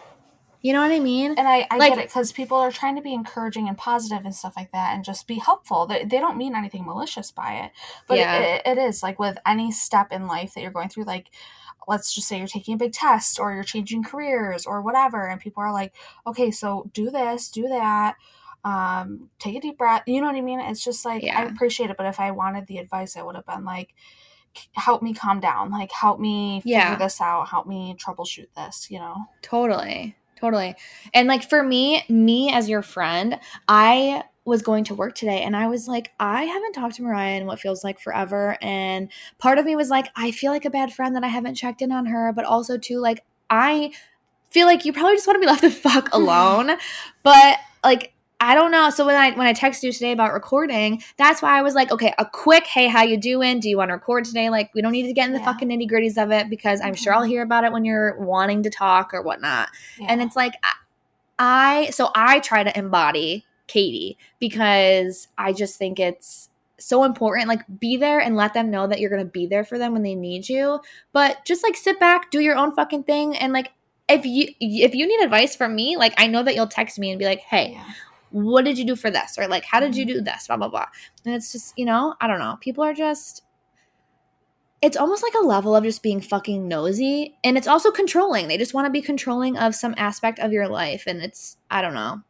You 0.63 0.73
know 0.73 0.81
what 0.81 0.91
I 0.93 0.99
mean? 0.99 1.35
And 1.37 1.47
I, 1.47 1.67
I 1.71 1.77
Like- 1.77 1.91
get 1.93 1.99
it 1.99 2.09
because 2.09 2.33
people 2.33 2.57
are 2.57 2.73
trying 2.73 2.97
to 2.97 3.03
be 3.03 3.13
encouraging 3.13 3.69
and 3.69 3.77
positive 3.77 4.25
and 4.25 4.35
stuff 4.35 4.55
like 4.57 4.73
that 4.73 4.95
and 4.95 5.05
just 5.05 5.27
be 5.29 5.35
helpful. 5.35 5.85
They, 5.85 6.05
they 6.07 6.19
don't 6.19 6.39
mean 6.39 6.57
anything 6.57 6.87
malicious 6.87 7.31
by 7.31 7.53
it. 7.67 7.73
But 8.09 8.17
Yeah. 8.17 8.39
it, 8.39 8.63
it 8.65 8.79
is 8.79 9.03
like 9.03 9.19
with 9.19 9.37
any 9.47 9.71
step 9.71 10.11
in 10.11 10.27
life 10.27 10.55
that 10.55 10.63
you're 10.63 10.71
going 10.71 10.89
through, 10.89 11.05
like, 11.05 11.31
let's 11.89 12.15
just 12.15 12.29
say 12.29 12.39
you're 12.39 12.47
taking 12.47 12.75
a 12.75 12.79
big 12.79 12.93
test 12.93 13.39
or 13.39 13.55
you're 13.55 13.65
changing 13.65 14.05
careers 14.05 14.67
or 14.67 14.83
whatever. 14.83 15.29
And 15.29 15.41
people 15.41 15.63
are 15.63 15.73
like, 15.73 15.95
okay, 16.27 16.51
so 16.51 16.91
do 16.93 17.11
this, 17.11 17.49
do 17.51 17.69
that. 17.69 18.17
Um, 18.65 19.29
take 19.39 19.57
a 19.57 19.61
deep 19.61 19.77
breath. 19.79 20.03
You 20.07 20.21
know 20.21 20.27
what 20.29 20.37
I 20.37 20.41
mean? 20.41 20.61
It's 20.61 20.83
just 20.83 21.05
like, 21.05 21.23
I 21.25 21.45
appreciate 21.45 21.91
it. 21.91 21.97
But 21.97 22.07
if 22.07 22.19
I 22.19 22.31
wanted 22.31 22.67
the 22.67 22.79
advice, 22.79 23.17
I 23.17 23.23
would 23.23 23.35
have 23.37 23.47
been 23.47 23.65
like, 23.65 23.95
help 24.73 25.03
me 25.03 25.13
calm 25.13 25.41
down. 25.41 25.71
Like, 25.71 25.93
help 25.93 26.19
me 26.21 26.61
figure 26.61 26.77
Yeah. 26.79 26.97
this 26.97 27.21
out. 27.21 27.49
Help 27.49 27.67
me 27.67 27.97
troubleshoot 27.99 28.47
this, 28.57 28.91
you 28.91 28.99
know? 28.99 29.17
Totally. 29.43 30.17
Totally. 30.37 30.75
And 31.13 31.29
like 31.29 31.49
for 31.49 31.63
me, 31.63 32.05
me 32.09 32.53
as 32.53 32.69
your 32.69 32.83
friend, 32.83 33.39
I 33.69 34.25
was 34.45 34.61
going 34.63 34.85
to 34.85 34.95
work 34.95 35.15
today 35.15 35.43
and 35.43 35.57
I 35.57 35.69
was 35.69 35.89
like, 35.89 36.13
I 36.21 36.45
haven't 36.45 36.75
talked 36.75 36.97
to 36.97 37.03
Mariah 37.03 37.37
in 37.37 37.47
what 37.47 37.61
feels 37.61 37.83
like 37.83 37.99
forever. 37.99 38.59
And 38.61 39.11
part 39.39 39.59
of 39.59 39.65
me 39.65 39.75
was 39.75 39.89
like, 39.89 40.09
I 40.17 40.31
feel 40.33 40.53
like 40.53 40.65
a 40.67 40.71
bad 40.71 40.93
friend 40.93 41.17
that 41.17 41.25
I 41.25 41.29
haven't 41.29 41.55
checked 41.55 41.81
in 41.81 41.91
on 41.91 42.07
her, 42.07 42.33
but 42.33 42.45
also 42.45 42.77
too, 42.77 42.99
like, 42.99 43.25
I 43.49 43.93
feel 44.51 44.67
like 44.67 44.85
you 44.85 44.93
probably 44.93 45.15
just 45.17 45.27
want 45.27 45.37
to 45.37 45.41
be 45.41 45.47
left 45.51 45.63
the 45.63 45.71
fuck 45.71 46.13
alone. 46.15 46.73
but 47.23 47.59
like, 47.83 48.13
I 48.41 48.55
don't 48.55 48.71
know. 48.71 48.91
So 48.91 49.07
when 49.07 49.15
I 49.15 49.31
when 49.31 49.47
I 49.47 49.55
texted 49.55 49.85
you 49.85 49.93
today 49.93 50.13
about 50.13 50.35
recording, 50.35 51.03
that's 51.17 51.41
why 51.41 51.59
I 51.59 51.63
was 51.63 51.75
like, 51.75 51.91
okay, 51.91 52.13
a 52.19 52.27
quick, 52.27 52.67
hey, 52.67 52.89
how 52.89 53.03
you 53.03 53.17
doing? 53.17 53.59
Do 53.61 53.71
you 53.71 53.79
want 53.79 53.89
to 53.89 53.95
record 53.95 54.27
today? 54.27 54.51
Like, 54.51 54.75
we 54.75 54.83
don't 54.83 54.93
need 54.93 55.07
to 55.07 55.15
get 55.15 55.27
in 55.29 55.33
the 55.33 55.39
Yeah. 55.39 55.47
fucking 55.47 55.69
nitty 55.69 55.89
gritties 55.91 56.23
of 56.23 56.31
it 56.31 56.51
because 56.51 56.83
I'm 56.83 56.95
sure 56.95 57.15
I'll 57.15 57.23
Mhm. 57.23 57.29
hear 57.29 57.43
about 57.43 57.65
it 57.65 57.73
when 57.73 57.87
you're 57.87 58.19
wanting 58.19 58.63
to 58.65 58.71
talk 58.71 59.15
or 59.15 59.23
whatnot. 59.23 59.71
Yeah. 59.99 60.09
And 60.11 60.21
it's 60.21 60.37
like 60.37 60.53
I 61.39 61.89
so 61.91 62.11
I 62.15 62.41
try 62.41 62.65
to 62.65 62.77
embody 62.79 63.47
Katie 63.67 64.19
because 64.39 65.29
I 65.39 65.53
just 65.53 65.77
think 65.77 65.99
it's 65.99 66.51
so 66.79 67.05
important 67.05 67.49
like 67.49 67.63
be 67.79 67.97
there 67.97 68.21
and 68.21 68.37
let 68.37 68.53
them 68.53 68.71
know 68.71 68.87
that 68.87 69.01
you're 69.01 69.11
going 69.11 69.25
to 69.25 69.31
be 69.31 69.47
there 69.47 69.65
for 69.65 69.79
them 69.79 69.93
when 69.93 70.03
they 70.03 70.15
need 70.15 70.49
you 70.49 70.81
but 71.13 71.45
just 71.45 71.63
like 71.63 71.77
sit 71.77 71.99
back 72.01 72.31
do 72.31 72.41
your 72.41 72.57
own 72.57 72.75
fucking 72.75 73.05
thing 73.05 73.37
and 73.37 73.53
like 73.53 73.73
if 74.09 74.27
you 74.27 74.49
if 74.61 74.95
you 74.95 75.07
need 75.07 75.23
advice 75.25 75.57
from 75.57 75.75
me 75.75 75.97
like 75.97 76.13
I 76.19 76.27
know 76.27 76.43
that 76.43 76.55
you'll 76.55 76.67
text 76.67 76.99
me 76.99 77.11
and 77.11 77.19
be 77.19 77.25
like 77.25 77.41
hey 77.41 77.73
yeah. 77.73 77.85
what 78.31 78.65
did 78.65 78.77
you 78.77 78.85
do 78.85 78.97
for 78.97 79.11
this? 79.11 79.39
Or 79.39 79.47
like 79.47 79.65
how 79.65 79.81
did 79.81 79.97
you 79.97 80.05
mm-hmm. 80.05 80.15
do 80.17 80.21
this? 80.21 80.47
Blah 80.47 80.57
blah 80.57 80.69
blah. 80.69 80.87
And 81.25 81.35
it's 81.35 81.53
just 81.53 81.79
you 81.79 81.85
know 81.85 82.15
i 82.21 82.27
don't 82.27 82.39
know. 82.39 82.59
People 82.61 82.85
are 82.85 82.95
just 82.95 83.43
it's 84.83 84.99
almost 84.99 85.23
like 85.23 85.35
a 85.35 85.47
level 85.47 85.75
of 85.75 85.85
just 85.85 86.03
being 86.03 86.21
fucking 86.21 86.69
nosy 86.69 87.39
and 87.43 87.57
it's 87.57 87.69
also 87.69 87.91
controlling. 87.91 88.49
They 88.49 88.59
just 88.59 88.75
want 88.75 88.87
to 88.87 88.91
be 88.91 89.01
controlling 89.01 89.57
of 89.57 89.75
some 89.75 89.95
aspect 89.97 90.39
of 90.39 90.53
your 90.53 90.69
life 90.69 91.05
and 91.07 91.23
it's 91.23 91.57
i 91.71 91.81
don't 91.81 91.95
know 91.95 92.23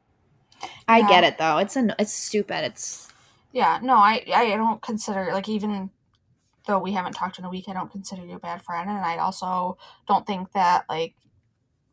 i 0.88 1.00
Yeah. 1.00 1.08
get 1.08 1.24
it 1.24 1.38
though 1.38 1.58
it's 1.58 1.76
a 1.76 1.94
it's 1.98 2.12
stupid 2.12 2.64
it's 2.64 3.08
Yeah, 3.52 3.78
no, 3.82 3.94
I 3.96 4.24
I 4.34 4.56
don't 4.56 4.82
consider 4.82 5.30
like 5.32 5.48
even 5.48 5.90
though 6.66 6.78
we 6.78 6.92
haven't 6.92 7.12
talked 7.12 7.38
in 7.38 7.44
a 7.44 7.50
week, 7.50 7.68
I 7.68 7.72
don't 7.72 7.90
consider 7.92 8.24
you 8.24 8.36
a 8.36 8.40
bad 8.40 8.62
friend, 8.62 8.88
and 8.90 8.98
I 9.04 9.18
also 9.18 9.78
don't 10.08 10.26
think 10.26 10.52
that 10.52 10.84
like 10.88 11.14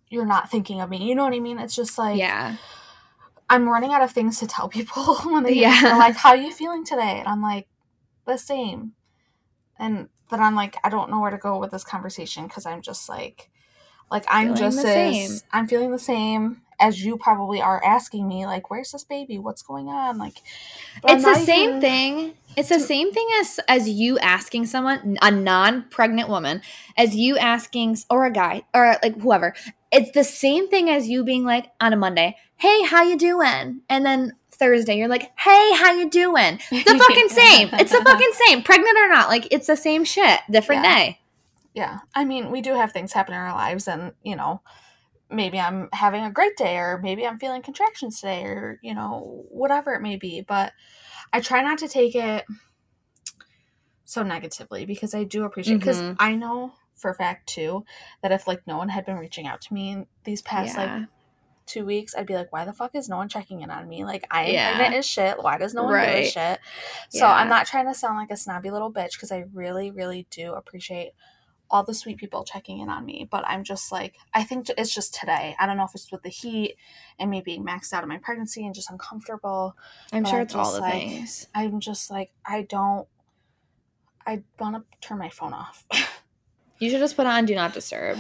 you're 0.10 0.26
not 0.26 0.50
thinking 0.50 0.82
of 0.82 0.90
me. 0.90 1.08
You 1.08 1.16
know 1.16 1.24
what 1.24 1.34
I 1.34 1.40
mean? 1.40 1.60
It's 1.60 1.76
just 1.76 1.98
like 1.98 2.18
yeah 2.20 2.56
I'm 3.50 3.68
running 3.68 3.92
out 3.94 4.02
of 4.04 4.12
things 4.12 4.40
to 4.40 4.48
tell 4.48 4.70
people 4.78 5.16
when 5.26 5.44
they 5.44 5.56
Yeah. 5.56 5.82
they're 5.82 5.98
like, 5.98 6.16
"How 6.16 6.30
are 6.32 6.38
you 6.38 6.52
feeling 6.52 6.84
today?" 6.86 7.20
And 7.20 7.28
I'm 7.28 7.42
like, 7.42 7.68
"The 8.26 8.38
same." 8.38 8.94
And 9.80 10.10
but 10.30 10.40
I'm 10.40 10.56
like, 10.56 10.78
I 10.84 10.90
don't 10.90 11.12
know 11.12 11.20
where 11.20 11.32
to 11.32 11.38
go 11.38 11.60
with 11.60 11.72
this 11.72 11.84
conversation 11.84 12.48
because 12.48 12.66
I'm 12.66 12.82
just 12.82 13.10
like, 13.10 13.50
like 14.10 14.26
I'm 14.30 14.56
Feeling 14.56 14.60
just 14.60 14.78
the 14.78 14.88
as 14.88 14.94
same. 14.94 15.42
I'm 15.52 15.68
feeling 15.68 15.92
the 15.92 16.00
same 16.00 16.62
as 16.82 17.04
you 17.06 17.16
probably 17.18 17.62
are 17.62 17.82
asking 17.86 18.28
me, 18.28 18.46
like, 18.46 18.70
"Where's 18.70 18.92
this 18.92 19.04
baby? 19.06 19.38
What's 19.40 19.62
going 19.62 19.88
on?" 19.88 20.18
Like, 20.18 20.40
it's 21.08 21.24
the 21.24 21.36
same 21.36 21.70
even- 21.70 21.82
thing 21.82 22.34
it's 22.58 22.68
the 22.68 22.80
same 22.82 23.14
thing 23.14 23.30
as 23.40 23.62
as 23.70 23.88
you 23.88 24.20
asking 24.20 24.66
someone 24.66 25.18
a 25.22 25.32
non-pregnant 25.32 26.28
woman 26.28 26.62
as 26.98 27.16
you 27.16 27.38
asking 27.38 27.98
or 28.10 28.26
a 28.26 28.30
guy 28.32 28.62
or 28.74 28.98
like 29.02 29.18
whoever 29.22 29.54
it's 29.90 30.12
the 30.12 30.24
same 30.26 30.68
thing 30.68 30.90
as 30.90 31.08
you 31.08 31.24
being 31.24 31.46
like 31.46 31.68
on 31.80 31.94
a 31.94 31.96
monday 31.96 32.36
hey 32.58 32.84
how 32.84 33.04
you 33.04 33.18
doing 33.18 33.80
and 33.88 34.06
then 34.06 34.34
thursday 34.52 34.98
you're 34.98 35.08
like 35.08 35.32
hey 35.40 35.72
how 35.76 35.94
you 35.94 36.10
doing 36.10 36.60
the 36.72 36.84
fucking 37.08 37.30
same 37.30 37.70
it's 37.72 37.92
the 37.94 38.04
fucking 38.04 38.32
same 38.48 38.62
pregnant 38.62 38.98
or 38.98 39.08
not 39.08 39.30
like 39.30 39.48
it's 39.50 39.68
the 39.68 39.78
same 39.78 40.04
shit 40.04 40.42
different 40.50 40.84
Yeah. 40.84 40.96
day 40.98 41.20
yeah 41.74 42.00
i 42.14 42.26
mean 42.26 42.52
we 42.52 42.60
do 42.60 42.74
have 42.76 42.92
things 42.92 43.14
happen 43.14 43.34
in 43.34 43.40
our 43.40 43.54
lives 43.54 43.88
and 43.88 44.12
you 44.24 44.36
know 44.36 44.60
maybe 45.32 45.60
i'm 45.60 45.90
having 45.94 46.24
a 46.24 46.32
great 46.32 46.56
day 46.58 46.78
or 46.78 47.00
maybe 47.02 47.26
i'm 47.26 47.40
feeling 47.40 47.62
contractions 47.62 48.20
today 48.20 48.44
or 48.44 48.80
you 48.82 48.94
know 48.94 49.44
whatever 49.50 49.94
it 49.94 50.02
may 50.02 50.16
be 50.18 50.42
but 50.42 50.74
i 51.34 51.40
try 51.40 51.62
not 51.62 51.78
to 51.80 51.88
take 51.88 52.16
it 52.16 52.46
so 54.04 54.24
negatively 54.24 54.86
because 54.86 55.14
i 55.14 55.24
do 55.24 55.44
appreciate 55.44 55.80
because 55.80 56.02
Mhm. 56.02 56.16
i 56.20 56.36
know 56.36 56.74
for 56.96 57.12
a 57.12 57.16
fact 57.16 57.48
too 57.48 57.86
that 58.22 58.32
if 58.32 58.48
like 58.48 58.62
no 58.68 58.78
one 58.78 58.90
had 58.90 59.06
been 59.06 59.18
reaching 59.18 59.48
out 59.48 59.62
to 59.62 59.74
me 59.74 60.06
these 60.24 60.42
past 60.42 60.78
like 60.78 60.90
two 61.66 61.86
weeks 61.86 62.14
i'd 62.16 62.26
be 62.28 62.36
like 62.36 62.52
why 62.52 62.66
the 62.66 62.74
fuck 62.74 62.94
is 62.96 63.08
no 63.08 63.18
one 63.18 63.30
checking 63.30 63.62
in 63.62 63.72
on 63.72 63.88
me 63.88 64.04
like 64.04 64.26
i 64.30 64.44
am 64.44 64.54
Yeah. 64.54 64.76
pregnant 64.76 64.96
as 64.96 65.06
shit 65.06 65.42
why 65.42 65.58
does 65.58 65.74
no 65.74 65.84
one 65.84 65.94
give 65.94 66.10
a 66.10 66.16
Right. 66.16 66.26
shit 66.26 66.60
so 67.10 67.26
i'm 67.28 67.48
not 67.50 67.66
trying 67.68 67.86
to 67.88 67.94
sound 67.94 68.18
like 68.18 68.32
a 68.32 68.36
snobby 68.38 68.72
little 68.72 68.92
bitch 68.92 69.14
because 69.14 69.32
i 69.32 69.46
really 69.54 69.92
really 69.92 70.28
do 70.32 70.54
appreciate 70.54 71.14
all 71.72 71.84
the 71.84 71.94
sweet 71.94 72.18
people 72.18 72.44
checking 72.44 72.80
in 72.80 72.90
on 72.90 73.06
me 73.06 73.28
but 73.32 73.44
i'm 73.48 73.64
just 73.64 73.92
like 73.92 74.16
i 74.34 74.44
think 74.44 74.68
it's 74.78 74.94
just 74.94 75.16
today 75.16 75.56
i 75.60 75.66
don't 75.66 75.78
know 75.78 75.86
if 75.86 75.96
it's 75.96 76.12
with 76.12 76.22
the 76.22 76.30
heat 76.30 76.76
and 77.18 77.32
me 77.32 77.42
being 77.42 77.66
maxed 77.66 77.94
out 77.94 78.04
of 78.04 78.10
my 78.10 78.18
pregnancy 78.18 78.66
and 78.66 78.76
just 78.76 78.92
uncomfortable 78.92 79.76
i'm 80.14 80.24
but 80.24 80.30
sure 80.30 80.40
I'm 80.40 80.44
it's 80.44 80.56
all 80.56 80.74
the 80.74 80.82
like- 80.82 80.94
things 80.94 81.48
i'm 81.56 81.80
just 81.80 82.12
like 82.12 82.32
i 82.46 82.62
don't 82.64 83.08
i 84.28 84.44
want 84.60 84.76
to 84.76 84.98
turn 85.00 85.18
my 85.18 85.30
phone 85.30 85.54
off 85.54 85.86
You 86.80 86.90
should 86.90 87.00
just 87.00 87.16
put 87.16 87.28
it 87.28 87.30
on 87.30 87.46
do 87.46 87.54
not 87.54 87.74
disturb. 87.74 88.20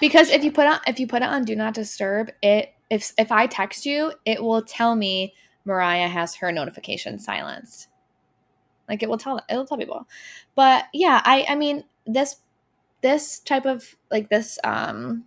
Because 0.00 0.28
if 0.28 0.42
you 0.42 0.50
put 0.50 0.66
on 0.66 0.80
if 0.88 0.98
you 0.98 1.06
put 1.06 1.22
it 1.22 1.28
on 1.28 1.44
do 1.44 1.54
not 1.54 1.72
disturb, 1.72 2.32
it 2.42 2.74
if 2.90 3.12
if 3.16 3.30
I 3.30 3.46
text 3.46 3.86
you, 3.86 4.12
it 4.26 4.42
will 4.42 4.60
tell 4.62 4.96
me 4.96 5.34
Mariah 5.64 6.08
has 6.08 6.34
her 6.34 6.50
notification 6.50 7.20
silenced. 7.20 7.86
Like 8.88 9.04
it 9.04 9.08
will 9.08 9.18
tell 9.18 9.40
it'll 9.48 9.64
tell 9.66 9.78
people. 9.78 10.08
But 10.56 10.86
yeah, 10.92 11.22
I 11.24 11.46
I 11.48 11.54
mean 11.54 11.84
this 12.04 12.36
this 13.02 13.40
type 13.40 13.66
of 13.66 13.96
like 14.10 14.28
this 14.30 14.58
um 14.64 15.24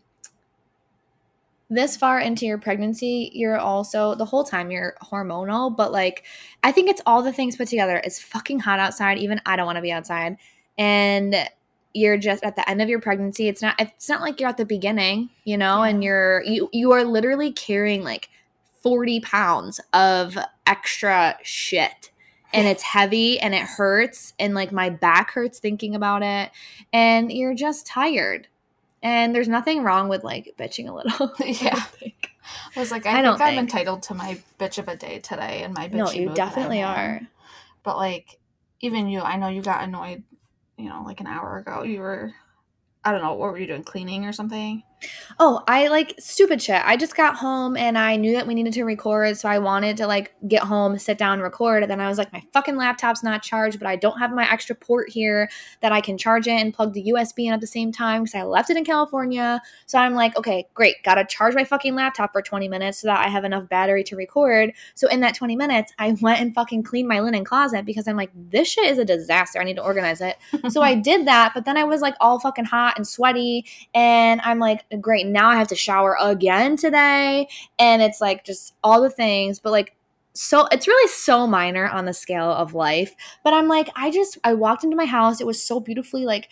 this 1.70 1.98
far 1.98 2.20
into 2.20 2.46
your 2.46 2.58
pregnancy, 2.58 3.32
you're 3.34 3.58
also 3.58 4.14
the 4.16 4.26
whole 4.26 4.44
time 4.44 4.70
you're 4.70 4.96
hormonal, 5.02 5.76
but 5.76 5.92
like 5.92 6.24
I 6.64 6.72
think 6.72 6.90
it's 6.90 7.02
all 7.06 7.22
the 7.22 7.34
things 7.34 7.56
put 7.56 7.68
together. 7.68 8.02
It's 8.04 8.22
fucking 8.22 8.60
hot 8.60 8.80
outside. 8.80 9.18
Even 9.18 9.42
I 9.46 9.56
don't 9.56 9.66
want 9.66 9.78
to 9.78 9.82
be 9.82 9.92
outside. 9.92 10.38
And 10.78 11.36
you're 11.94 12.18
just 12.18 12.44
at 12.44 12.56
the 12.56 12.70
end 12.70 12.82
of 12.82 12.90
your 12.90 13.00
pregnancy. 13.00 13.48
It's 13.48 13.62
not 13.62 13.76
it's 13.80 14.10
not 14.10 14.22
like 14.22 14.40
you're 14.40 14.50
at 14.50 14.58
the 14.58 14.66
beginning, 14.66 15.30
you 15.44 15.58
know, 15.58 15.84
and 15.84 16.04
you're 16.04 16.44
you 16.44 16.70
you 16.72 16.92
are 16.92 17.04
literally 17.04 17.52
carrying 17.52 18.04
like 18.04 18.30
40 18.84 19.22
pounds 19.22 19.80
of 19.94 20.38
extra 20.68 21.38
shit. 21.42 22.12
And 22.56 22.68
it's 22.68 22.84
heavy 22.84 23.40
and 23.40 23.54
it 23.54 23.62
hurts 23.62 24.34
and 24.40 24.54
like 24.54 24.72
my 24.72 24.90
back 24.90 25.32
hurts 25.32 25.60
thinking 25.60 25.96
about 25.96 26.24
it 26.24 26.52
and 26.94 27.32
you're 27.32 27.54
just 27.54 27.86
tired. 27.86 28.48
And 29.04 29.36
there's 29.36 29.48
nothing 29.48 29.84
wrong 29.84 30.10
with 30.10 30.24
like 30.24 30.56
bitching 30.58 30.90
a 30.90 30.94
little. 30.94 31.34
Yeah. 31.46 31.84
I 32.02 32.14
i 32.76 32.80
was 32.80 32.92
like 32.92 33.06
I 33.06 33.20
i, 33.20 33.22
don't 33.22 33.38
think 33.38 33.48
i'm 33.48 33.56
think. 33.56 33.60
entitled 33.74 34.04
to 34.04 34.14
my 34.14 34.38
bitch 34.60 34.78
of 34.78 34.88
a 34.88 34.96
day 34.96 35.20
today 35.20 35.64
and 35.64 35.74
my 35.74 35.88
bitchy 35.88 35.94
No, 35.94 36.12
you 36.12 36.30
definitely 36.36 36.80
in. 36.80 36.86
are. 36.86 37.22
But 37.84 37.98
like, 37.98 38.40
even 38.82 39.08
you, 39.08 39.22
I 39.22 39.38
know 39.38 39.48
you 39.48 39.62
got 39.62 39.84
annoyed, 39.84 40.24
you 40.78 40.90
know, 40.90 41.04
like 41.06 41.22
an 41.22 41.28
hour 41.28 41.58
ago. 41.58 41.84
You 41.84 42.00
were, 42.00 42.34
I 43.04 43.12
don't 43.12 43.22
know, 43.22 43.34
what 43.34 43.52
were 43.52 43.58
you 43.60 43.68
doing? 43.68 43.84
Cleaning 43.84 44.26
or 44.26 44.34
something? 44.34 44.84
Oh, 45.40 45.62
I 45.68 45.88
like 45.88 46.16
stupid 46.20 46.62
shit. 46.62 46.82
I 46.86 46.96
just 46.96 47.16
got 47.16 47.36
home 47.36 47.76
and 47.76 47.98
I 47.98 48.16
knew 48.16 48.34
that 48.34 48.48
we 48.48 48.54
needed 48.54 48.74
to 48.74 48.84
record, 48.84 49.38
so 49.38 49.50
I 49.50 49.60
wanted 49.60 49.98
to 49.98 50.08
like 50.08 50.34
get 50.48 50.64
home, 50.64 50.98
sit 50.98 51.18
down, 51.18 51.42
record. 51.42 51.84
And 51.84 51.92
then 51.92 52.00
I 52.00 52.08
was 52.08 52.18
like, 52.18 52.32
my 52.32 52.44
fucking 52.54 52.78
laptop's 52.78 53.24
not 53.24 53.44
charged, 53.44 53.80
but 53.80 53.88
I 53.88 53.96
don't 53.96 54.18
have 54.20 54.32
my 54.32 54.50
extra 54.50 54.76
port 54.76 55.10
here 55.10 55.50
that 55.82 55.92
I 55.92 56.02
can 56.02 56.18
charge 56.18 56.48
it 56.48 56.52
and 56.52 56.74
plug 56.74 56.94
the 56.94 57.12
USB 57.12 57.46
in 57.46 57.54
at 57.54 57.62
the 57.62 57.68
same 57.68 57.92
time 57.92 58.24
because 58.24 58.36
I 58.36 58.44
left 58.44 58.70
it 58.70 58.78
in 58.78 58.86
California. 58.86 59.62
So 59.86 59.98
I'm 59.98 60.14
like, 60.14 60.38
okay, 60.38 60.68
great, 60.74 60.96
gotta 61.04 61.26
charge 61.26 61.56
my 61.56 61.64
fucking 61.64 61.96
laptop 61.96 62.32
for 62.32 62.42
20 62.42 62.68
minutes 62.70 63.00
so 63.00 63.08
that 63.08 63.26
I 63.26 63.30
have 63.30 63.44
enough 63.44 63.68
battery 63.68 64.04
to 64.06 64.16
record. 64.16 64.72
So 64.94 65.08
in 65.10 65.20
that 65.22 65.36
20 65.36 65.56
minutes, 65.56 65.94
I 66.00 66.12
went 66.22 66.40
and 66.40 66.54
fucking 66.54 66.84
cleaned 66.84 67.08
my 67.08 67.20
linen 67.20 67.44
closet 67.44 67.86
because 67.86 68.08
I'm 68.08 68.18
like, 68.18 68.32
this 68.34 68.70
shit 68.70 68.90
is 68.90 68.98
a 68.98 69.06
disaster. 69.06 69.60
I 69.60 69.64
need 69.64 69.76
to 69.76 69.84
organize 69.84 70.22
it. 70.22 70.38
so 70.70 70.82
I 70.82 70.96
did 70.96 71.28
that, 71.28 71.52
but 71.54 71.66
then 71.66 71.78
I 71.78 71.84
was 71.84 72.02
like 72.02 72.16
all 72.20 72.40
fucking 72.40 72.66
hot 72.66 72.94
and 72.96 73.08
sweaty, 73.08 73.66
and 73.94 74.42
I'm 74.42 74.60
like, 74.60 74.86
great, 74.98 75.28
now 75.28 75.50
I 75.50 75.56
have 75.56 75.68
to 75.70 75.76
shower 75.76 76.18
again 76.20 76.78
today, 76.78 77.48
and 77.80 78.02
it's 78.02 78.22
like 78.22 78.46
just 78.46 78.76
all 78.84 79.02
the 79.02 79.10
things, 79.10 79.60
but 79.60 79.72
like 79.72 79.96
so 80.38 80.68
it's 80.70 80.86
really 80.86 81.08
so 81.08 81.48
minor 81.48 81.88
on 81.88 82.04
the 82.04 82.12
scale 82.12 82.52
of 82.52 82.74
life 82.74 83.16
but 83.42 83.54
i'm 83.54 83.70
like 83.70 83.88
i 83.96 84.12
just 84.12 84.38
i 84.44 84.54
walked 84.54 84.84
into 84.84 84.94
my 84.94 85.06
house 85.06 85.40
it 85.40 85.48
was 85.48 85.64
so 85.64 85.80
beautifully 85.80 86.26
like 86.26 86.50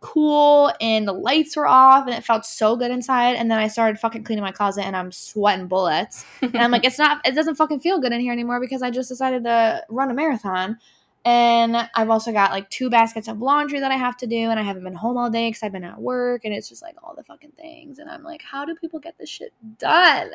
cool 0.00 0.72
and 0.80 1.08
the 1.08 1.12
lights 1.12 1.56
were 1.56 1.66
off 1.66 2.06
and 2.06 2.14
it 2.14 2.24
felt 2.24 2.44
so 2.44 2.76
good 2.76 2.90
inside. 2.90 3.34
And 3.36 3.50
then 3.50 3.58
I 3.58 3.68
started 3.68 3.98
fucking 3.98 4.24
cleaning 4.24 4.44
my 4.44 4.52
closet 4.52 4.84
and 4.84 4.96
I'm 4.96 5.10
sweating 5.10 5.66
bullets. 5.66 6.24
And 6.42 6.56
I'm 6.58 6.70
like, 6.70 6.84
it's 6.86 6.98
not, 6.98 7.26
it 7.26 7.34
doesn't 7.34 7.56
fucking 7.56 7.80
feel 7.80 7.98
good 7.98 8.12
in 8.12 8.20
here 8.20 8.32
anymore 8.32 8.60
because 8.60 8.82
I 8.82 8.90
just 8.90 9.08
decided 9.08 9.44
to 9.44 9.84
run 9.88 10.10
a 10.10 10.14
marathon. 10.14 10.78
And 11.26 11.76
I've 11.96 12.08
also 12.08 12.30
got 12.30 12.52
like 12.52 12.70
two 12.70 12.88
baskets 12.88 13.26
of 13.26 13.42
laundry 13.42 13.80
that 13.80 13.90
I 13.90 13.96
have 13.96 14.16
to 14.18 14.28
do, 14.28 14.48
and 14.48 14.60
I 14.60 14.62
haven't 14.62 14.84
been 14.84 14.94
home 14.94 15.18
all 15.18 15.28
day 15.28 15.48
because 15.48 15.64
I've 15.64 15.72
been 15.72 15.82
at 15.82 16.00
work, 16.00 16.44
and 16.44 16.54
it's 16.54 16.68
just 16.68 16.82
like 16.82 16.94
all 17.02 17.16
the 17.16 17.24
fucking 17.24 17.50
things. 17.58 17.98
And 17.98 18.08
I'm 18.08 18.22
like, 18.22 18.42
how 18.42 18.64
do 18.64 18.76
people 18.76 19.00
get 19.00 19.18
this 19.18 19.28
shit 19.28 19.52
done? 19.76 20.30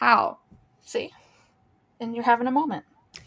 How? 0.00 0.38
See? 0.80 1.12
And 2.00 2.14
you're 2.14 2.24
having 2.24 2.46
a 2.46 2.50
moment. 2.50 2.86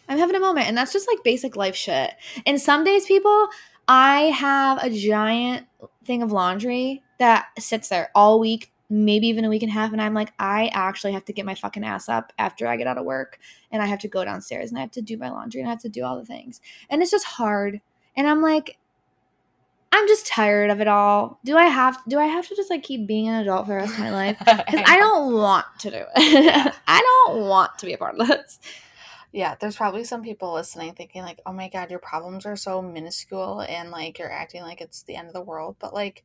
I'm 0.10 0.18
having 0.18 0.36
a 0.36 0.40
moment, 0.40 0.68
and 0.68 0.76
that's 0.76 0.92
just 0.92 1.08
like 1.08 1.24
basic 1.24 1.56
life 1.56 1.76
shit. 1.76 2.16
And 2.48 2.60
some 2.60 2.84
days, 2.84 3.06
people, 3.06 3.48
I 3.88 4.22
have 4.36 4.84
a 4.84 4.90
giant 4.90 5.68
thing 6.04 6.24
of 6.24 6.32
laundry 6.32 7.04
that 7.20 7.46
sits 7.60 7.90
there 7.90 8.10
all 8.16 8.40
week, 8.40 8.72
maybe 8.90 9.28
even 9.28 9.46
a 9.46 9.50
week 9.50 9.64
and 9.64 9.72
a 9.72 9.74
half, 9.74 9.92
and 9.92 10.02
I'm 10.02 10.14
like, 10.14 10.34
I 10.40 10.70
actually 10.74 11.14
have 11.14 11.26
to 11.26 11.34
get 11.34 11.46
my 11.46 11.56
fucking 11.56 11.84
ass 11.84 12.08
up 12.10 12.34
after 12.38 12.68
I 12.68 12.78
get 12.78 12.88
out 12.88 12.98
of 12.98 13.06
work, 13.06 13.40
and 13.72 13.82
I 13.82 13.86
have 13.86 14.00
to 14.00 14.08
go 14.08 14.24
downstairs 14.24 14.70
and 14.70 14.78
I 14.78 14.82
have 14.82 14.92
to 14.92 15.02
do 15.02 15.18
my 15.18 15.30
laundry 15.30 15.62
and 15.62 15.68
I 15.68 15.72
have 15.72 15.82
to 15.82 15.90
do 15.90 16.04
all 16.04 16.18
the 16.18 16.26
things, 16.26 16.62
and 16.90 17.02
it's 17.02 17.12
just 17.12 17.26
hard. 17.26 17.82
And 18.16 18.28
I'm 18.28 18.42
like, 18.42 18.80
I'm 19.92 20.08
just 20.08 20.28
tired 20.28 20.70
of 20.70 20.82
it 20.82 20.88
all. 20.88 21.40
Do 21.44 21.58
I 21.58 21.66
have 21.66 21.98
do 22.08 22.20
I 22.20 22.26
have 22.26 22.48
to 22.48 22.56
just 22.56 22.70
like 22.70 22.84
keep 22.84 23.08
being 23.08 23.28
an 23.30 23.36
adult 23.42 23.66
for 23.66 23.74
the 23.74 23.78
rest 23.78 23.94
of 23.94 24.00
my 24.00 24.12
life? 24.12 24.38
Because 24.46 24.82
I 24.86 24.98
don't 24.98 25.34
want 25.34 25.66
to 25.80 25.92
do 25.92 25.98
it. 26.16 26.74
I 26.88 27.24
don't 27.26 27.48
want 27.48 27.78
to 27.80 27.86
be 27.86 27.94
a 27.94 27.98
part 27.98 28.20
of 28.20 28.28
this. 28.28 28.60
Yeah, 29.32 29.56
there's 29.60 29.76
probably 29.76 30.04
some 30.04 30.24
people 30.24 30.54
listening 30.54 30.94
thinking 30.94 31.22
like, 31.22 31.42
"Oh 31.46 31.54
my 31.54 31.70
god, 31.70 31.90
your 31.90 32.00
problems 32.00 32.46
are 32.46 32.56
so 32.56 32.82
minuscule 32.82 33.62
and 33.62 33.92
like 33.92 34.20
you're 34.20 34.32
acting 34.32 34.62
like 34.62 34.82
it's 34.82 35.04
the 35.04 35.16
end 35.16 35.28
of 35.28 35.34
the 35.34 35.42
world." 35.42 35.78
But 35.80 35.94
like, 35.94 36.24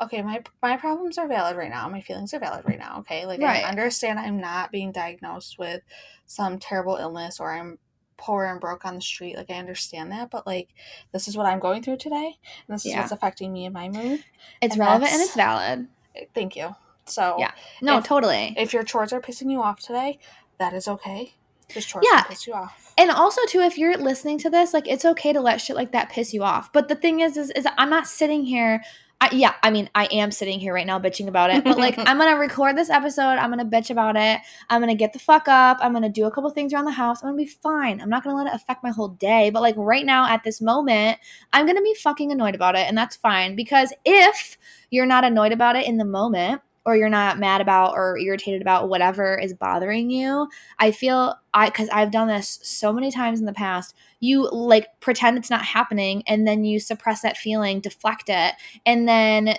okay, 0.00 0.22
my 0.22 0.42
my 0.62 0.76
problems 0.76 1.18
are 1.18 1.28
valid 1.28 1.56
right 1.56 1.70
now. 1.70 1.88
My 1.88 2.00
feelings 2.00 2.34
are 2.34 2.38
valid 2.40 2.64
right 2.66 2.78
now. 2.78 2.98
Okay, 3.00 3.26
like 3.26 3.40
Right. 3.40 3.64
I 3.64 3.68
understand 3.68 4.18
I'm 4.18 4.40
not 4.40 4.70
being 4.72 4.92
diagnosed 4.92 5.58
with 5.58 5.82
some 6.26 6.58
terrible 6.58 6.96
illness 6.96 7.40
or 7.40 7.52
I'm 7.52 7.78
poor 8.16 8.44
and 8.46 8.60
broke 8.60 8.84
on 8.84 8.94
the 8.94 9.00
street. 9.00 9.36
Like 9.36 9.50
I 9.50 9.54
understand 9.54 10.12
that, 10.12 10.30
but 10.30 10.46
like 10.46 10.68
this 11.12 11.28
is 11.28 11.36
what 11.36 11.46
I'm 11.46 11.58
going 11.60 11.82
through 11.82 11.98
today, 11.98 12.38
and 12.68 12.74
this 12.74 12.84
is 12.86 12.92
Yeah. 12.92 13.00
what's 13.00 13.12
affecting 13.12 13.52
me 13.52 13.64
and 13.66 13.74
my 13.74 13.88
mood. 13.88 14.24
It's 14.60 14.74
And 14.74 14.80
relevant 14.80 15.12
and 15.12 15.22
it's 15.22 15.34
valid. 15.34 15.88
Thank 16.34 16.56
you. 16.56 16.74
So 17.06 17.36
Yeah. 17.38 17.50
No, 17.82 17.98
If- 17.98 18.04
totally. 18.04 18.54
if 18.56 18.72
your 18.72 18.82
chores 18.84 19.12
are 19.12 19.20
pissing 19.20 19.50
you 19.50 19.60
off 19.62 19.80
today, 19.80 20.18
that 20.58 20.72
is 20.72 20.86
okay. 20.88 21.34
Because 21.66 21.84
chores 21.86 22.06
Yeah. 22.10 22.22
piss 22.22 22.46
you 22.46 22.54
off. 22.54 22.92
And 22.96 23.10
also 23.10 23.40
too, 23.46 23.60
if 23.60 23.76
you're 23.76 23.96
listening 23.96 24.38
to 24.38 24.50
this, 24.50 24.72
like 24.72 24.86
it's 24.86 25.04
okay 25.04 25.32
to 25.32 25.40
let 25.40 25.60
shit 25.60 25.74
like 25.76 25.90
that 25.92 26.08
piss 26.10 26.32
you 26.32 26.44
off. 26.44 26.72
But 26.72 26.88
the 26.88 26.94
thing 26.94 27.20
is, 27.20 27.36
is, 27.36 27.50
is 27.50 27.66
I'm 27.76 27.90
not 27.90 28.06
sitting 28.06 28.44
here. 28.44 28.82
I, 29.20 29.30
yeah, 29.32 29.54
I 29.62 29.70
mean, 29.70 29.88
I 29.94 30.06
am 30.06 30.30
sitting 30.30 30.60
here 30.60 30.74
right 30.74 30.86
now 30.86 30.98
bitching 30.98 31.28
about 31.28 31.50
it. 31.50 31.64
But 31.64 31.78
like, 31.78 31.96
I'm 31.98 32.18
gonna 32.18 32.36
record 32.38 32.76
this 32.76 32.90
episode. 32.90 33.22
I'm 33.22 33.50
gonna 33.50 33.64
bitch 33.64 33.90
about 33.90 34.16
it. 34.16 34.40
I'm 34.68 34.80
gonna 34.80 34.94
get 34.94 35.12
the 35.12 35.18
fuck 35.18 35.48
up. 35.48 35.78
I'm 35.80 35.92
gonna 35.92 36.08
do 36.08 36.26
a 36.26 36.30
couple 36.30 36.50
things 36.50 36.72
around 36.72 36.84
the 36.84 36.90
house. 36.90 37.22
I'm 37.22 37.28
gonna 37.28 37.36
be 37.36 37.46
fine. 37.46 38.00
I'm 38.00 38.10
not 38.10 38.24
gonna 38.24 38.36
let 38.36 38.46
it 38.46 38.54
affect 38.54 38.82
my 38.82 38.90
whole 38.90 39.08
day. 39.08 39.50
But 39.50 39.62
like 39.62 39.76
right 39.76 40.04
now, 40.04 40.28
at 40.28 40.44
this 40.44 40.60
moment, 40.60 41.18
I'm 41.52 41.66
gonna 41.66 41.80
be 41.82 41.94
fucking 41.94 42.32
annoyed 42.32 42.54
about 42.54 42.74
it, 42.74 42.86
and 42.86 42.98
that's 42.98 43.16
fine. 43.16 43.56
Because 43.56 43.92
if 44.04 44.58
you're 44.90 45.06
not 45.06 45.24
annoyed 45.24 45.52
about 45.52 45.76
it 45.76 45.86
in 45.86 45.96
the 45.96 46.04
moment, 46.04 46.60
or 46.84 46.96
you're 46.96 47.08
not 47.08 47.38
mad 47.38 47.60
about 47.60 47.94
or 47.94 48.18
irritated 48.18 48.60
about 48.60 48.88
whatever 48.88 49.38
is 49.38 49.54
bothering 49.54 50.10
you, 50.10 50.48
I 50.78 50.90
feel 50.90 51.36
I 51.54 51.66
because 51.66 51.88
I've 51.88 52.10
done 52.10 52.28
this 52.28 52.58
so 52.62 52.92
many 52.92 53.10
times 53.10 53.40
in 53.40 53.46
the 53.46 53.52
past. 53.52 53.94
You 54.24 54.48
like 54.50 54.86
pretend 55.00 55.36
it's 55.38 55.50
not 55.50 55.64
happening, 55.64 56.22
and 56.26 56.46
then 56.48 56.64
you 56.64 56.80
suppress 56.80 57.20
that 57.22 57.36
feeling, 57.36 57.80
deflect 57.80 58.24
it, 58.28 58.54
and 58.86 59.08
then 59.08 59.56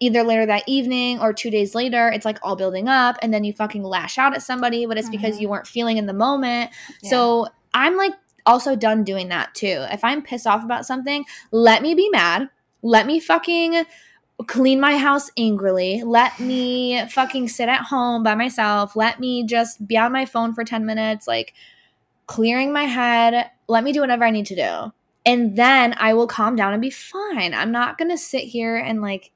either 0.00 0.22
later 0.22 0.46
that 0.46 0.62
evening 0.68 1.18
or 1.20 1.32
two 1.32 1.50
days 1.50 1.74
later, 1.74 2.08
it's 2.08 2.24
like 2.24 2.38
all 2.42 2.54
building 2.54 2.86
up, 2.88 3.16
and 3.22 3.34
then 3.34 3.42
you 3.44 3.52
fucking 3.52 3.82
lash 3.82 4.16
out 4.18 4.34
at 4.34 4.42
somebody, 4.42 4.86
but 4.86 4.96
it's 4.96 5.08
because 5.08 5.36
Mhm. 5.36 5.40
you 5.40 5.48
weren't 5.48 5.66
feeling 5.66 5.96
in 5.96 6.06
the 6.06 6.12
moment. 6.12 6.70
Yeah. 7.02 7.10
So 7.10 7.48
I'm 7.74 7.96
like 7.96 8.12
also 8.46 8.76
done 8.76 9.02
doing 9.04 9.28
that 9.28 9.54
too. 9.54 9.84
If 9.90 10.04
I'm 10.04 10.22
pissed 10.22 10.46
off 10.46 10.62
about 10.64 10.86
something, 10.86 11.24
let 11.50 11.82
me 11.82 11.94
be 11.94 12.08
mad. 12.10 12.48
Let 12.82 13.06
me 13.06 13.18
fucking 13.18 13.84
clean 14.46 14.80
my 14.80 14.96
house 14.96 15.30
angrily. 15.36 16.02
Let 16.04 16.38
me 16.38 17.04
fucking 17.10 17.48
sit 17.48 17.68
at 17.68 17.82
home 17.82 18.22
by 18.22 18.36
myself. 18.36 18.94
Let 18.94 19.18
me 19.18 19.42
just 19.44 19.86
be 19.88 19.98
on 19.98 20.12
my 20.12 20.24
phone 20.26 20.54
for 20.54 20.62
10 20.64 20.86
minutes, 20.86 21.26
like 21.26 21.54
clearing 22.28 22.72
my 22.72 22.84
head. 22.84 23.50
Let 23.66 23.82
me 23.82 23.92
do 23.92 24.00
whatever 24.00 24.24
I 24.24 24.30
need 24.30 24.46
to 24.46 24.54
do. 24.54 24.92
And 25.26 25.56
then 25.56 25.94
I 25.98 26.14
will 26.14 26.28
calm 26.28 26.54
down 26.54 26.72
and 26.72 26.80
be 26.80 26.90
fine. 26.90 27.52
I'm 27.52 27.72
not 27.72 27.98
going 27.98 28.10
to 28.10 28.16
sit 28.16 28.44
here 28.44 28.76
and 28.76 29.02
like 29.02 29.32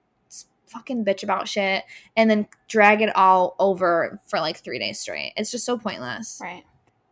fucking 0.69 1.05
bitch 1.05 1.23
about 1.23 1.49
shit 1.49 1.85
and 2.17 2.31
then 2.31 2.47
drag 2.69 3.03
it 3.03 3.15
all 3.15 3.57
over 3.59 4.21
for 4.27 4.41
like 4.41 4.57
three 4.57 4.79
days 4.79 5.01
straight. 5.01 5.33
It's 5.37 5.51
just 5.51 5.67
so 5.67 5.77
pointless 5.77 6.39
right. 6.41 6.65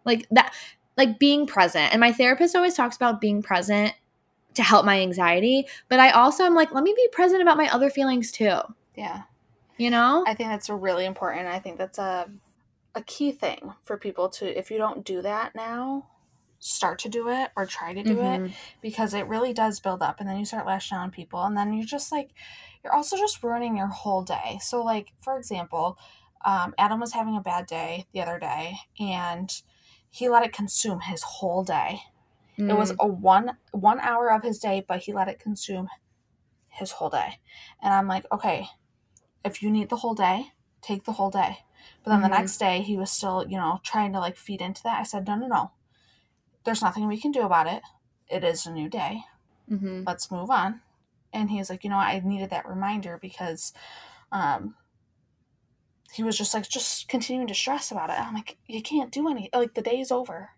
like 0.07 0.27
that 0.31 0.55
like 0.97 1.19
being 1.19 1.47
present 1.47 1.93
and 1.93 2.01
my 2.01 2.13
therapist 2.13 2.57
always 2.57 2.75
talks 2.75 2.97
about 2.97 3.21
being 3.21 3.43
present 3.43 3.95
to 4.55 4.63
help 4.63 4.85
my 4.85 5.01
anxiety 5.01 5.67
but 5.89 6.01
i 6.01 6.11
also 6.11 6.45
am 6.45 6.55
like 6.55 6.73
let 6.73 6.83
me 6.83 6.93
be 6.97 7.09
present 7.13 7.41
about 7.41 7.57
my 7.57 7.69
other 7.69 7.89
feelings 7.89 8.33
too 8.33 8.59
Yeah. 8.97 9.23
you 9.79 9.91
know 9.91 10.25
I 10.27 10.35
think 10.35 10.49
that's 10.51 10.69
really 10.69 11.07
important. 11.07 11.47
I 11.47 11.59
think 11.59 11.79
that's 11.79 11.99
a 11.99 12.29
a 12.95 13.03
key 13.03 13.33
thing 13.33 13.75
for 13.85 13.97
people 13.97 14.29
to 14.31 14.59
if 14.59 14.71
you 14.71 14.79
don't 14.79 15.05
do 15.05 15.23
that 15.23 15.55
now, 15.55 16.09
start 16.59 16.99
to 17.01 17.09
do 17.09 17.29
it 17.29 17.51
or 17.57 17.65
try 17.67 17.95
to 17.95 18.03
do 18.03 18.21
it 18.21 18.43
Mhm. 18.43 18.53
because 18.83 19.15
it 19.15 19.27
really 19.27 19.53
does 19.53 19.81
build 19.81 20.03
up 20.03 20.21
and 20.21 20.29
then 20.29 20.39
you 20.39 20.45
start 20.45 20.67
lashing 20.67 20.97
out 20.97 21.03
on 21.05 21.11
people 21.11 21.43
and 21.45 21.57
then 21.57 21.73
you're 21.73 21.87
just 21.87 22.13
like 22.13 22.31
you're 22.85 22.93
also 22.93 23.17
just 23.17 23.43
ruining 23.43 23.77
your 23.77 23.87
whole 23.89 24.23
day. 24.23 24.59
So 24.63 24.83
like 24.83 25.13
for 25.23 25.39
example, 25.39 25.99
um, 26.45 26.75
Adam 26.79 27.01
was 27.01 27.13
having 27.13 27.37
a 27.37 27.41
bad 27.41 27.67
day 27.67 28.07
the 28.13 28.21
other 28.23 28.39
day 28.39 28.77
and 28.99 29.51
he 30.11 30.29
let 30.29 30.45
it 30.45 30.53
consume 30.53 31.01
his 31.01 31.23
whole 31.23 31.65
day. 31.65 32.01
It 32.69 32.75
was 32.75 32.93
Mm. 32.93 32.97
a 33.01 33.07
one 33.07 33.59
one 33.73 34.01
hour 34.01 34.31
of 34.33 34.43
his 34.43 34.59
day, 34.59 34.85
but 34.87 35.01
he 35.01 35.13
let 35.13 35.29
it 35.29 35.39
consume 35.39 35.89
his 36.69 36.93
whole 36.93 37.11
day. 37.11 37.41
And 37.83 37.95
I'm 37.95 38.09
like, 38.09 38.27
okay, 38.33 38.69
if 39.45 39.63
you 39.63 39.71
need 39.71 39.89
the 39.89 39.97
whole 39.97 40.15
day, 40.15 40.53
take 40.83 41.05
the 41.05 41.13
whole 41.13 41.31
day. 41.31 41.59
But 42.03 42.11
then 42.11 42.21
Mhm. 42.21 42.25
the 42.25 42.29
next 42.29 42.59
day 42.59 42.83
he 42.83 42.97
was 42.97 43.11
still, 43.11 43.47
you 43.49 43.57
know, 43.57 43.81
trying 43.83 44.13
to 44.13 44.21
like 44.21 44.37
feed 44.37 44.61
into 44.63 44.83
that. 44.85 45.01
I 45.01 45.03
said, 45.05 45.27
no, 45.27 45.37
no, 45.37 45.47
no. 45.47 45.71
There's 46.65 46.83
nothing 46.83 47.07
we 47.07 47.21
can 47.21 47.33
do 47.33 47.43
about 47.43 47.67
it. 47.67 47.83
It 48.29 48.45
is 48.45 48.67
a 48.67 48.73
new 48.73 48.89
day. 48.89 49.25
Mhm. 49.71 50.07
Let's 50.07 50.31
move 50.31 50.51
on. 50.51 50.83
And 51.33 51.51
he's 51.51 51.71
like, 51.71 51.85
you 51.85 51.91
know, 51.91 51.97
I 51.97 52.21
needed 52.21 52.51
that 52.51 52.69
reminder 52.69 53.19
because 53.19 53.73
um 54.33 54.77
he 56.13 56.23
was 56.25 56.37
just 56.37 56.55
like 56.55 56.69
just 56.69 57.09
continuing 57.09 57.47
to 57.47 57.55
stress 57.55 57.91
about 57.93 58.11
it. 58.11 58.19
I'm 58.19 58.35
like, 58.35 58.59
you 58.67 58.83
can't 58.83 59.13
do 59.13 59.29
any 59.29 59.49
like 59.53 59.75
the 59.75 59.83
day's 59.83 60.11
over 60.11 60.51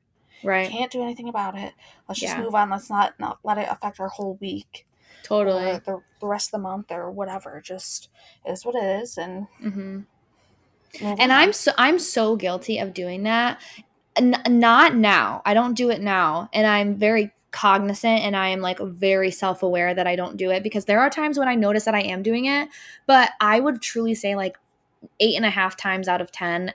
right 0.42 0.68
can't 0.68 0.90
do 0.90 1.02
anything 1.02 1.28
about 1.28 1.56
it. 1.58 1.74
Let's 2.08 2.20
just 2.20 2.36
Yeah. 2.36 2.42
move 2.42 2.54
on. 2.54 2.70
Let's 2.70 2.90
not 2.90 3.18
not 3.20 3.38
let 3.44 3.58
it 3.58 3.68
affect 3.70 4.00
our 4.00 4.08
whole 4.08 4.34
week 4.40 4.86
totally 5.22 5.78
the, 5.78 6.02
the 6.20 6.26
rest 6.26 6.48
of 6.48 6.52
the 6.52 6.58
month 6.58 6.90
or 6.90 7.10
whatever. 7.10 7.60
Just 7.60 8.08
is 8.46 8.64
what 8.64 8.74
it 8.74 8.82
is, 8.82 9.18
and 9.18 9.46
hmm 9.58 10.00
move 11.00 11.10
and 11.18 11.18
mm-hmm. 11.18 11.30
i'm 11.30 11.52
so 11.52 11.72
i'm 11.78 11.98
so 11.98 12.36
guilty 12.36 12.78
of 12.78 12.94
doing 12.94 13.22
that. 13.24 13.60
N- 14.14 14.42
not 14.46 14.94
now. 14.94 15.40
I 15.46 15.54
don't 15.54 15.74
do 15.74 15.90
it 15.90 16.00
now. 16.00 16.48
And 16.52 16.66
i'm 16.66 16.96
very 16.96 17.32
cognizant 17.52 18.20
and 18.20 18.34
i 18.34 18.48
am 18.48 18.60
like 18.60 18.78
very 18.78 19.30
self-aware 19.30 19.94
that 19.94 20.06
i 20.06 20.16
don't 20.16 20.38
do 20.38 20.50
it 20.50 20.62
because 20.62 20.86
there 20.86 21.00
are 21.00 21.10
times 21.10 21.38
when 21.38 21.48
i 21.48 21.54
notice 21.54 21.84
that 21.84 21.94
i 21.94 22.00
am 22.00 22.22
doing 22.22 22.46
it 22.46 22.66
but 23.06 23.28
i 23.42 23.60
would 23.60 23.82
truly 23.82 24.14
say 24.14 24.34
like 24.34 24.56
eight 25.20 25.36
and 25.36 25.44
a 25.44 25.50
half 25.50 25.76
times 25.76 26.08
out 26.08 26.22
of 26.22 26.32
ten 26.32 26.72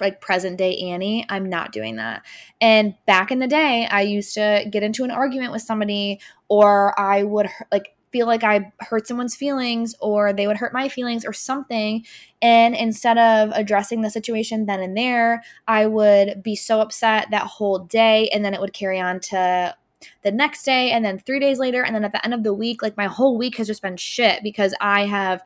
like 0.00 0.22
present 0.22 0.56
day 0.56 0.76
annie 0.78 1.26
i'm 1.28 1.48
not 1.48 1.72
doing 1.72 1.96
that. 1.96 2.22
And 2.60 2.94
back 3.06 3.30
in 3.30 3.40
the 3.40 3.46
day 3.46 3.86
i 3.90 4.00
used 4.00 4.32
to 4.34 4.64
get 4.70 4.82
into 4.82 5.04
an 5.04 5.10
argument 5.10 5.52
with 5.52 5.62
somebody 5.62 6.18
or 6.48 6.98
i 6.98 7.22
would 7.22 7.48
like 7.70 7.93
feel 8.14 8.26
like 8.26 8.44
i 8.44 8.72
hurt 8.80 9.08
someone's 9.08 9.34
feelings 9.34 9.94
or 10.00 10.32
they 10.32 10.46
would 10.46 10.56
hurt 10.56 10.72
my 10.72 10.88
feelings 10.88 11.24
or 11.24 11.32
something 11.32 12.04
and 12.44 12.74
instead 12.74 13.16
of 13.16 13.52
addressing 13.54 14.02
the 14.02 14.10
situation 14.10 14.66
then 14.66 14.80
and 14.80 14.94
there, 14.94 15.42
I 15.66 15.86
would 15.86 16.42
be 16.42 16.54
so 16.54 16.82
upset 16.82 17.28
that 17.30 17.46
whole 17.46 17.78
day. 17.78 18.28
And 18.34 18.44
then 18.44 18.52
it 18.52 18.60
would 18.60 18.74
carry 18.74 19.00
on 19.00 19.18
to 19.20 19.74
the 20.22 20.30
next 20.30 20.64
day. 20.64 20.90
And 20.90 21.02
then 21.02 21.18
three 21.18 21.40
days 21.40 21.58
later. 21.58 21.82
And 21.82 21.94
then 21.94 22.04
at 22.04 22.12
the 22.12 22.22
end 22.22 22.34
of 22.34 22.42
the 22.42 22.52
week, 22.52 22.82
like 22.82 22.98
my 22.98 23.06
whole 23.06 23.38
week 23.38 23.56
has 23.56 23.66
just 23.66 23.80
been 23.80 23.96
shit 23.96 24.42
because 24.42 24.74
I 24.78 25.06
have 25.06 25.42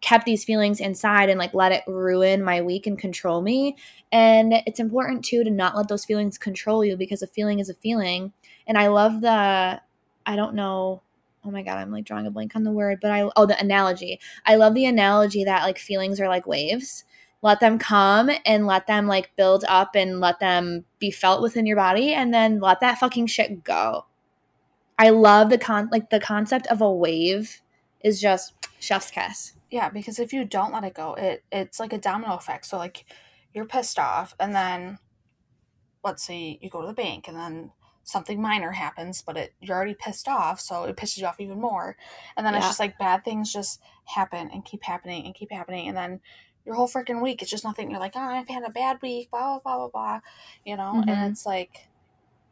kept 0.00 0.24
these 0.24 0.42
feelings 0.42 0.80
inside 0.80 1.28
and 1.28 1.38
like 1.38 1.52
let 1.52 1.72
it 1.72 1.82
ruin 1.86 2.42
my 2.42 2.62
week 2.62 2.86
and 2.86 2.98
control 2.98 3.42
me. 3.42 3.76
And 4.10 4.54
it's 4.64 4.80
important 4.80 5.26
too 5.26 5.44
to 5.44 5.50
not 5.50 5.76
let 5.76 5.88
those 5.88 6.06
feelings 6.06 6.38
control 6.38 6.82
you 6.82 6.96
because 6.96 7.20
a 7.20 7.26
feeling 7.26 7.58
is 7.58 7.68
a 7.68 7.74
feeling. 7.74 8.32
And 8.66 8.78
I 8.78 8.86
love 8.86 9.20
the, 9.20 9.82
I 10.24 10.36
don't 10.36 10.54
know. 10.54 11.02
Oh 11.48 11.50
my 11.50 11.62
god, 11.62 11.78
I'm 11.78 11.90
like 11.90 12.04
drawing 12.04 12.26
a 12.26 12.30
blank 12.30 12.54
on 12.54 12.62
the 12.62 12.70
word, 12.70 12.98
but 13.00 13.10
I 13.10 13.30
oh 13.34 13.46
the 13.46 13.58
analogy. 13.58 14.20
I 14.44 14.56
love 14.56 14.74
the 14.74 14.84
analogy 14.84 15.44
that 15.44 15.62
like 15.62 15.78
feelings 15.78 16.20
are 16.20 16.28
like 16.28 16.46
waves. 16.46 17.04
Let 17.40 17.60
them 17.60 17.78
come 17.78 18.30
and 18.44 18.66
let 18.66 18.86
them 18.86 19.06
like 19.06 19.34
build 19.34 19.64
up 19.66 19.96
and 19.96 20.20
let 20.20 20.40
them 20.40 20.84
be 20.98 21.10
felt 21.10 21.40
within 21.40 21.64
your 21.64 21.76
body 21.76 22.12
and 22.12 22.34
then 22.34 22.60
let 22.60 22.80
that 22.80 22.98
fucking 22.98 23.28
shit 23.28 23.64
go. 23.64 24.04
I 24.98 25.08
love 25.08 25.48
the 25.48 25.56
con 25.56 25.88
like 25.90 26.10
the 26.10 26.20
concept 26.20 26.66
of 26.66 26.82
a 26.82 26.92
wave 26.92 27.62
is 28.04 28.20
just 28.20 28.52
chef's 28.78 29.10
kiss. 29.10 29.54
Yeah, 29.70 29.88
because 29.88 30.18
if 30.18 30.34
you 30.34 30.44
don't 30.44 30.72
let 30.72 30.84
it 30.84 30.92
go, 30.92 31.14
it 31.14 31.44
it's 31.50 31.80
like 31.80 31.94
a 31.94 31.98
domino 31.98 32.34
effect. 32.34 32.66
So 32.66 32.76
like 32.76 33.06
you're 33.54 33.64
pissed 33.64 33.98
off 33.98 34.34
and 34.38 34.54
then 34.54 34.98
let's 36.04 36.22
say 36.22 36.58
you 36.60 36.68
go 36.68 36.82
to 36.82 36.86
the 36.88 36.92
bank 36.92 37.26
and 37.26 37.38
then 37.38 37.72
something 38.08 38.40
minor 38.40 38.72
happens, 38.72 39.20
but 39.20 39.36
it 39.36 39.52
you're 39.60 39.76
already 39.76 39.94
pissed 39.94 40.28
off, 40.28 40.60
so 40.60 40.84
it 40.84 40.96
pisses 40.96 41.18
you 41.18 41.26
off 41.26 41.40
even 41.40 41.60
more. 41.60 41.94
And 42.36 42.46
then 42.46 42.54
it's 42.54 42.66
just 42.66 42.80
like 42.80 42.98
bad 42.98 43.22
things 43.22 43.52
just 43.52 43.82
happen 44.06 44.48
and 44.50 44.64
keep 44.64 44.82
happening 44.82 45.26
and 45.26 45.34
keep 45.34 45.52
happening 45.52 45.88
and 45.88 45.96
then 45.96 46.20
your 46.64 46.74
whole 46.74 46.88
freaking 46.88 47.22
week 47.22 47.42
it's 47.42 47.50
just 47.50 47.64
nothing. 47.64 47.90
You're 47.90 48.00
like, 48.00 48.14
oh, 48.16 48.20
I've 48.20 48.48
had 48.48 48.62
a 48.62 48.70
bad 48.70 49.00
week, 49.02 49.30
blah 49.30 49.40
blah 49.40 49.60
blah 49.60 49.76
blah 49.76 49.88
blah, 49.88 50.20
you 50.64 50.76
know. 50.76 51.02
Mhm. 51.04 51.08
And 51.10 51.30
it's 51.32 51.44
like, 51.44 51.88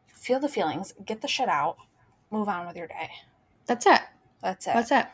feel 0.08 0.40
the 0.40 0.48
feelings, 0.48 0.92
get 1.04 1.22
the 1.22 1.28
shit 1.28 1.48
out, 1.48 1.78
move 2.30 2.48
on 2.48 2.66
with 2.66 2.76
your 2.76 2.86
day. 2.88 3.10
That's 3.66 3.86
it. 3.86 4.00
That's 4.42 4.66
it. 4.66 4.74
That's 4.74 4.90
it. 4.92 5.06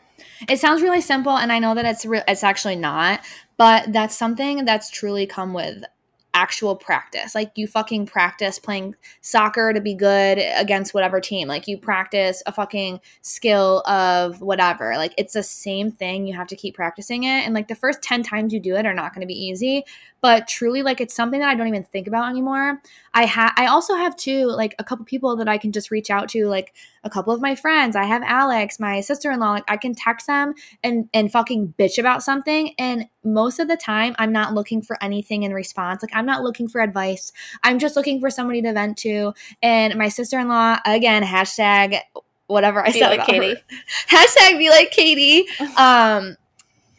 It 0.49 0.59
sounds 0.59 0.81
really 0.81 1.01
simple, 1.01 1.37
and 1.37 1.51
I 1.51 1.59
know 1.59 1.73
that 1.73 1.85
it's 1.85 2.05
re- 2.05 2.23
it's 2.27 2.43
actually 2.43 2.75
not, 2.75 3.21
but 3.57 3.91
that's 3.93 4.15
something 4.15 4.65
that's 4.65 4.89
truly 4.89 5.25
come 5.25 5.53
with 5.53 5.83
actual 6.33 6.75
practice. 6.75 7.35
Like 7.35 7.51
you 7.55 7.67
fucking 7.67 8.07
practice 8.07 8.59
playing 8.59 8.95
soccer 9.21 9.71
to 9.73 9.79
be 9.79 9.93
good 9.93 10.39
against 10.55 10.93
whatever 10.93 11.19
team. 11.19 11.47
Like 11.47 11.67
you 11.67 11.77
practice 11.77 12.41
a 12.45 12.51
fucking 12.51 12.99
skill 13.21 13.81
of 13.87 14.41
whatever. 14.41 14.95
Like 14.97 15.13
it's 15.17 15.33
the 15.33 15.43
same 15.43 15.91
thing. 15.91 16.25
You 16.25 16.33
have 16.35 16.47
to 16.47 16.55
keep 16.55 16.75
practicing 16.75 17.23
it, 17.23 17.45
and 17.45 17.53
like 17.53 17.67
the 17.67 17.75
first 17.75 18.01
ten 18.01 18.23
times 18.23 18.53
you 18.53 18.59
do 18.59 18.75
it 18.75 18.85
are 18.85 18.93
not 18.93 19.13
going 19.13 19.21
to 19.21 19.27
be 19.27 19.39
easy. 19.39 19.85
But 20.23 20.47
truly, 20.47 20.83
like 20.83 21.01
it's 21.01 21.13
something 21.13 21.41
that 21.41 21.49
I 21.49 21.55
don't 21.55 21.67
even 21.67 21.83
think 21.83 22.07
about 22.07 22.29
anymore. 22.29 22.81
I 23.13 23.25
have. 23.25 23.51
I 23.57 23.65
also 23.65 23.93
have 23.95 24.15
too, 24.15 24.45
like 24.47 24.73
a 24.79 24.83
couple 24.83 25.03
people 25.03 25.35
that 25.35 25.49
I 25.49 25.57
can 25.57 25.73
just 25.73 25.91
reach 25.91 26.09
out 26.09 26.29
to, 26.29 26.47
like 26.47 26.73
a 27.03 27.09
couple 27.09 27.33
of 27.33 27.41
my 27.41 27.55
friends. 27.55 27.97
I 27.97 28.05
have 28.05 28.23
Alex, 28.25 28.79
my 28.79 29.01
sister-in-law. 29.01 29.51
Like 29.51 29.65
I 29.67 29.75
can 29.75 29.93
text 29.93 30.27
them 30.27 30.53
and 30.81 31.09
and 31.13 31.29
fucking 31.29 31.73
bitch 31.77 31.97
about 31.97 32.23
something. 32.23 32.73
And 32.79 33.09
most 33.25 33.59
of 33.59 33.67
the 33.67 33.75
time, 33.75 34.15
I'm 34.17 34.31
not 34.31 34.53
looking 34.53 34.81
for 34.81 34.97
anything 35.03 35.43
in 35.43 35.53
response. 35.53 36.01
Like 36.01 36.15
I'm 36.15 36.25
not 36.25 36.41
looking 36.41 36.69
for 36.69 36.79
advice. 36.79 37.33
I'm 37.61 37.77
just 37.77 37.97
looking 37.97 38.21
for 38.21 38.29
somebody 38.29 38.61
to 38.61 38.71
vent 38.71 38.97
to. 38.99 39.33
And 39.61 39.95
my 39.97 40.07
sister-in-law, 40.07 40.77
again, 40.85 41.23
hashtag 41.23 41.99
whatever 42.47 42.81
I 42.81 42.91
Be 42.91 42.99
said 42.99 43.09
like 43.17 43.25
Katie. 43.25 43.55
her. 43.55 43.61
Hashtag 44.17 44.57
be 44.57 44.69
like 44.69 44.91
Katie. 44.91 45.47
Um, 45.77 46.37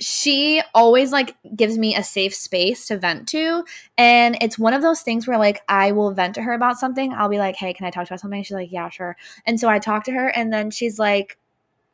she 0.00 0.61
always 0.74 1.12
like 1.12 1.37
gives 1.54 1.78
me 1.78 1.94
a 1.94 2.02
safe 2.02 2.35
space 2.35 2.87
to 2.88 2.98
vent 2.98 3.28
to. 3.28 3.64
And 3.96 4.37
it's 4.40 4.59
one 4.59 4.74
of 4.74 4.83
those 4.83 5.02
things 5.02 5.26
where 5.26 5.38
like 5.38 5.62
i 5.68 5.92
will 5.92 6.12
vent 6.12 6.35
to 6.35 6.42
her 6.42 6.52
about 6.52 6.78
something. 6.78 7.12
I'll 7.14 7.28
be 7.28 7.38
like 7.38 7.57
hey 7.57 7.72
can 7.72 7.87
i 7.87 7.90
talk 7.90 8.04
to 8.07 8.11
you 8.11 8.14
about 8.14 8.20
something? 8.20 8.42
She's 8.42 8.54
like 8.54 8.72
yeah 8.72 8.88
sure. 8.88 9.16
And 9.46 9.59
so 9.61 9.68
i 9.68 9.78
talk 9.78 10.04
to 10.04 10.12
her 10.12 10.28
and 10.28 10.52
then 10.52 10.70
she's 10.70 10.98
like 10.98 11.38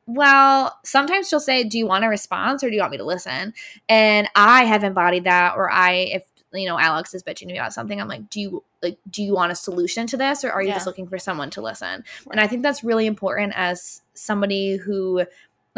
well 0.06 0.76
sometimes 0.84 1.28
she'll 1.28 1.38
say 1.38 1.62
do 1.62 1.78
you 1.78 1.86
want 1.86 2.04
a 2.04 2.08
response 2.08 2.64
or 2.64 2.68
do 2.68 2.74
you 2.74 2.80
want 2.80 2.90
me 2.90 2.96
to 2.98 3.04
listen 3.04 3.52
and 3.88 4.28
i 4.34 4.64
have 4.64 4.82
embodied 4.82 5.22
that 5.24 5.54
or 5.56 5.70
i 5.70 5.92
if 5.92 6.24
you 6.52 6.66
know 6.66 6.78
alex 6.78 7.14
is 7.14 7.22
bitching 7.22 7.40
to 7.40 7.46
me 7.46 7.58
about 7.58 7.72
something 7.72 8.00
i'm 8.00 8.08
like 8.08 8.28
do 8.28 8.40
you 8.40 8.64
like 8.82 8.98
do 9.08 9.22
you 9.22 9.34
want 9.34 9.52
a 9.52 9.54
solution 9.54 10.06
to 10.08 10.16
this 10.16 10.42
or 10.42 10.50
are 10.50 10.62
you 10.62 10.68
Yeah. 10.68 10.74
just 10.74 10.86
looking 10.86 11.06
for 11.06 11.18
someone 11.18 11.50
to 11.50 11.60
listen? 11.60 12.02
And 12.30 12.40
i 12.40 12.46
think 12.46 12.62
that's 12.62 12.82
really 12.82 13.06
important 13.06 13.52
as 13.54 14.02
somebody 14.14 14.76
who 14.76 15.24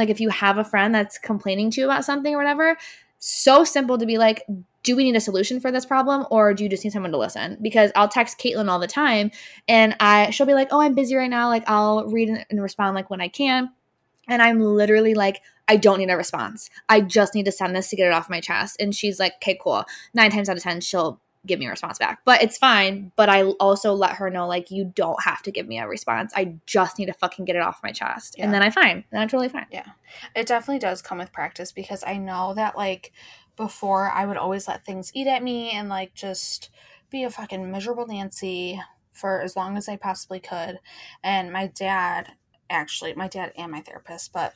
like 0.03 0.11
if 0.11 0.21
you 0.21 0.29
have 0.29 0.59
a 0.59 0.65
friend 0.65 0.93
that's 0.93 1.17
complaining 1.17 1.71
to 1.71 1.81
you 1.81 1.87
about 1.87 2.05
something 2.05 2.35
or 2.35 2.39
whatever 2.39 2.77
so 3.25 3.63
simple 3.63 3.97
to 3.97 4.05
be 4.05 4.19
like 4.19 4.43
do 4.83 4.97
we 4.97 5.05
need 5.05 5.15
a 5.15 5.21
solution 5.21 5.61
for 5.61 5.71
this 5.71 5.87
problem 5.87 6.27
or 6.29 6.53
do 6.53 6.65
you 6.65 6.69
just 6.69 6.83
need 6.83 6.93
someone 6.93 7.13
to 7.13 7.19
listen? 7.19 7.57
Because 7.63 7.93
i'll 7.95 8.09
text 8.09 8.39
caitlin 8.39 8.69
all 8.69 8.81
the 8.81 8.89
time 8.89 9.31
and 9.69 9.95
i 10.01 10.31
she'll 10.31 10.47
be 10.47 10.55
like 10.55 10.69
oh 10.73 10.81
i'm 10.81 10.95
busy 10.95 11.15
right 11.15 11.31
now 11.31 11.49
like 11.49 11.63
i'll 11.69 12.07
read 12.09 12.29
and- 12.29 12.63
respond 12.63 12.97
like 12.97 13.11
when 13.11 13.21
i 13.21 13.29
can. 13.29 13.71
And 14.29 14.43
i'm 14.43 14.61
literally 14.61 15.15
like 15.15 15.41
i 15.69 15.77
don't 15.77 15.99
need 15.99 16.11
a 16.11 16.17
response. 16.17 16.69
I 16.89 17.01
just 17.01 17.35
need 17.35 17.45
to 17.45 17.53
send 17.53 17.77
this 17.77 17.91
to 17.91 17.97
get 17.97 18.09
it 18.09 18.13
off 18.13 18.29
my 18.29 18.41
chest. 18.41 18.77
And 18.81 18.93
she's 18.93 19.21
like 19.21 19.35
okay 19.37 19.57
cool. 19.63 19.85
Nine 20.15 20.33
times 20.33 20.49
out 20.49 20.57
of 20.57 20.63
ten 20.65 20.81
she'll 20.81 21.21
give 21.47 21.59
me 21.59 21.67
a 21.67 21.71
response 21.71 21.99
back 21.99 22.21
but 22.25 22.43
it's 22.43 22.57
fine 22.57 23.11
but 23.17 23.29
i 23.29 23.43
also 23.43 23.93
let 23.93 24.13
her 24.13 24.31
know 24.31 24.47
like 24.47 24.71
you 24.71 24.85
don't 24.95 25.23
have 25.23 25.43
to 25.43 25.51
give 25.51 25.67
me 25.67 25.79
a 25.79 25.89
response 25.89 26.33
i 26.37 26.55
just 26.67 26.99
need 26.99 27.07
to 27.07 27.13
fucking 27.13 27.45
get 27.45 27.57
it 27.57 27.63
off 27.63 27.81
my 27.83 27.91
chest 27.93 28.37
Yeah. 28.39 28.45
and 28.45 28.55
then 28.55 28.63
I'm 28.63 28.71
fine 28.73 29.05
then 29.11 29.21
i'm 29.21 29.29
totally 29.29 29.49
fine 29.49 29.67
Yeah. 29.71 29.87
It 30.37 30.47
definitely 30.47 30.79
does 30.79 31.03
come 31.03 31.19
with 31.19 31.33
practice 31.33 31.73
because 31.73 32.05
I 32.07 32.19
know 32.19 32.53
that 32.55 32.77
like 32.77 33.13
before 33.57 34.11
I 34.11 34.25
would 34.27 34.37
always 34.37 34.69
let 34.69 34.85
things 34.85 35.11
eat 35.15 35.27
at 35.27 35.43
me 35.43 35.71
and 35.71 35.89
like 35.89 36.15
just 36.15 36.71
be 37.11 37.25
a 37.25 37.31
fucking 37.31 37.71
miserable 37.71 38.07
Nancy 38.07 38.81
for 39.13 39.41
as 39.41 39.57
long 39.57 39.77
as 39.77 39.89
I 39.89 39.97
possibly 39.97 40.39
could. 40.41 40.79
And 41.23 41.53
my 41.53 41.67
dad 41.67 42.33
actually, 42.71 43.15
my 43.15 43.29
dad 43.29 43.53
and 43.57 43.73
my 43.73 43.81
therapist, 43.81 44.33
but 44.33 44.53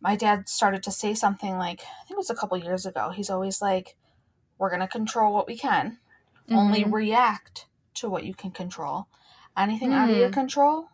my 0.00 0.14
dad 0.16 0.48
started 0.48 0.82
to 0.84 0.90
say 0.90 1.14
something 1.14 1.56
like 1.58 1.80
I 1.82 2.04
think 2.04 2.12
it 2.12 2.16
was 2.16 2.30
a 2.30 2.34
couple 2.34 2.56
years 2.58 2.84
ago. 2.86 3.10
He's 3.10 3.30
always 3.30 3.62
like 3.62 3.96
we're 4.58 4.70
going 4.70 4.80
to 4.80 4.88
control 4.88 5.32
what 5.32 5.46
we 5.46 5.56
can. 5.56 5.98
Only 6.50 6.84
Mhm. 6.84 6.92
react 6.92 7.66
to 7.94 8.08
what 8.08 8.24
you 8.24 8.34
can 8.34 8.50
control. 8.50 9.08
Anything 9.56 9.92
out 9.92 10.08
of 10.10 10.16
your 10.16 10.28
Mm. 10.28 10.32
control, 10.32 10.88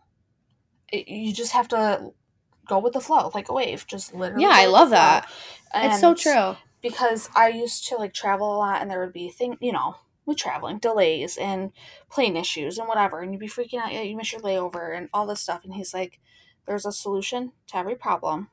it, 0.91 1.07
you 1.07 1.33
just 1.33 1.51
have 1.53 1.67
to 1.69 2.13
go 2.67 2.79
with 2.79 2.93
the 2.93 3.01
flow, 3.01 3.31
like 3.33 3.49
a 3.49 3.53
wave. 3.53 3.85
Just 3.87 4.13
literally. 4.13 4.43
Yeah, 4.43 4.51
I 4.53 4.65
love 4.67 4.89
that. 4.91 5.27
it's 5.75 5.99
so 6.01 6.13
true 6.13 6.57
Because 6.81 7.29
I 7.35 7.49
used 7.49 7.87
to 7.87 7.95
like 7.97 8.13
travel 8.13 8.55
a 8.55 8.57
lot, 8.57 8.81
and 8.81 8.89
there 8.91 8.99
would 8.99 9.13
be 9.13 9.29
thing, 9.29 9.57
you 9.59 9.71
know, 9.71 9.97
with 10.25 10.37
traveling 10.37 10.77
delays 10.79 11.37
and 11.37 11.71
plane 12.09 12.37
issues 12.37 12.77
and 12.77 12.87
whatever, 12.87 13.21
and 13.21 13.31
you'd 13.33 13.39
be 13.39 13.47
freaking 13.47 13.79
out. 13.79 13.91
Yeah, 13.93 14.01
you 14.01 14.15
miss 14.15 14.31
your 14.31 14.41
layover 14.41 14.95
and 14.95 15.09
all 15.13 15.25
this 15.25 15.41
stuff. 15.41 15.63
And 15.63 15.73
he's 15.73 15.93
like, 15.93 16.19
"There's 16.65 16.85
a 16.85 16.91
solution 16.91 17.53
to 17.67 17.77
every 17.77 17.95
problem. 17.95 18.49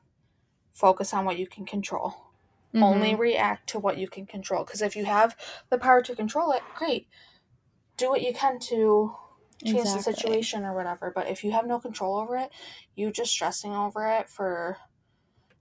Focus 0.73 1.13
on 1.13 1.25
what 1.25 1.37
you 1.39 1.47
can 1.47 1.65
control." 1.65 2.22
Only 2.81 3.13
Mhm. 3.13 3.19
react 3.19 3.69
to 3.69 3.79
what 3.79 3.97
you 3.97 4.07
can 4.07 4.25
control 4.25 4.63
because 4.63 4.81
if 4.81 4.95
you 4.95 5.05
have 5.05 5.35
the 5.69 5.77
power 5.77 6.01
to 6.01 6.15
control 6.15 6.51
it 6.51 6.61
great 6.75 7.07
do 7.97 8.09
what 8.09 8.21
you 8.21 8.33
can 8.33 8.57
to 8.59 9.15
change 9.63 9.83
the 9.83 9.99
situation 10.01 10.65
or 10.65 10.73
whatever 10.73 11.11
but 11.13 11.27
if 11.27 11.43
you 11.43 11.51
have 11.51 11.65
no 11.65 11.79
control 11.79 12.17
over 12.17 12.35
it 12.35 12.51
you 12.95 13.11
just 13.11 13.31
stressing 13.31 13.73
over 13.73 14.07
it 14.07 14.27
for 14.29 14.77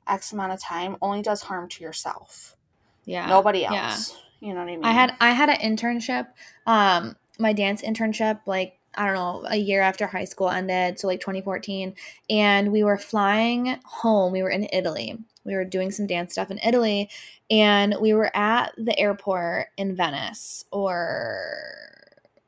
x 0.07 0.33
amount 0.33 0.53
of 0.53 0.61
time 0.61 0.97
only 1.03 1.23
does 1.23 1.43
harm 1.43 1.69
to 1.69 1.85
yourself 1.85 2.57
yeah 3.05 3.27
nobody 3.29 3.65
else. 3.65 4.17
yeah. 4.41 4.49
you 4.49 4.55
know 4.55 4.61
what 4.61 4.69
i 4.71 4.77
mean 4.77 4.85
I 4.85 4.93
had 4.93 5.15
I 5.21 5.31
had 5.31 5.49
an 5.51 5.77
internship, 5.77 6.29
um, 6.67 7.15
my 7.39 7.53
dance 7.53 7.83
internship, 7.83 8.41
like 8.47 8.79
I 8.95 9.07
don't 9.07 9.15
know, 9.15 9.45
a 9.49 9.57
year 9.57 9.81
after 9.81 10.07
high 10.07 10.25
school 10.25 10.51
ended, 10.51 10.99
so 10.99 11.07
like 11.07 11.21
2014, 11.21 11.95
and 12.29 12.73
we 12.73 12.83
were 12.83 12.99
flying 12.99 13.79
home. 13.85 14.33
We 14.33 14.43
were 14.43 14.51
in 14.51 14.69
Italy. 14.73 15.19
We 15.45 15.55
were 15.55 15.65
doing 15.65 15.91
some 15.91 16.07
dance 16.07 16.33
stuff 16.33 16.51
in 16.51 16.59
Italy, 16.59 17.11
and 17.51 17.97
we 18.01 18.13
were 18.15 18.35
at 18.37 18.73
the 18.77 18.99
airport 18.99 19.69
in 19.77 19.95
Venice, 19.97 20.65
or 20.71 21.41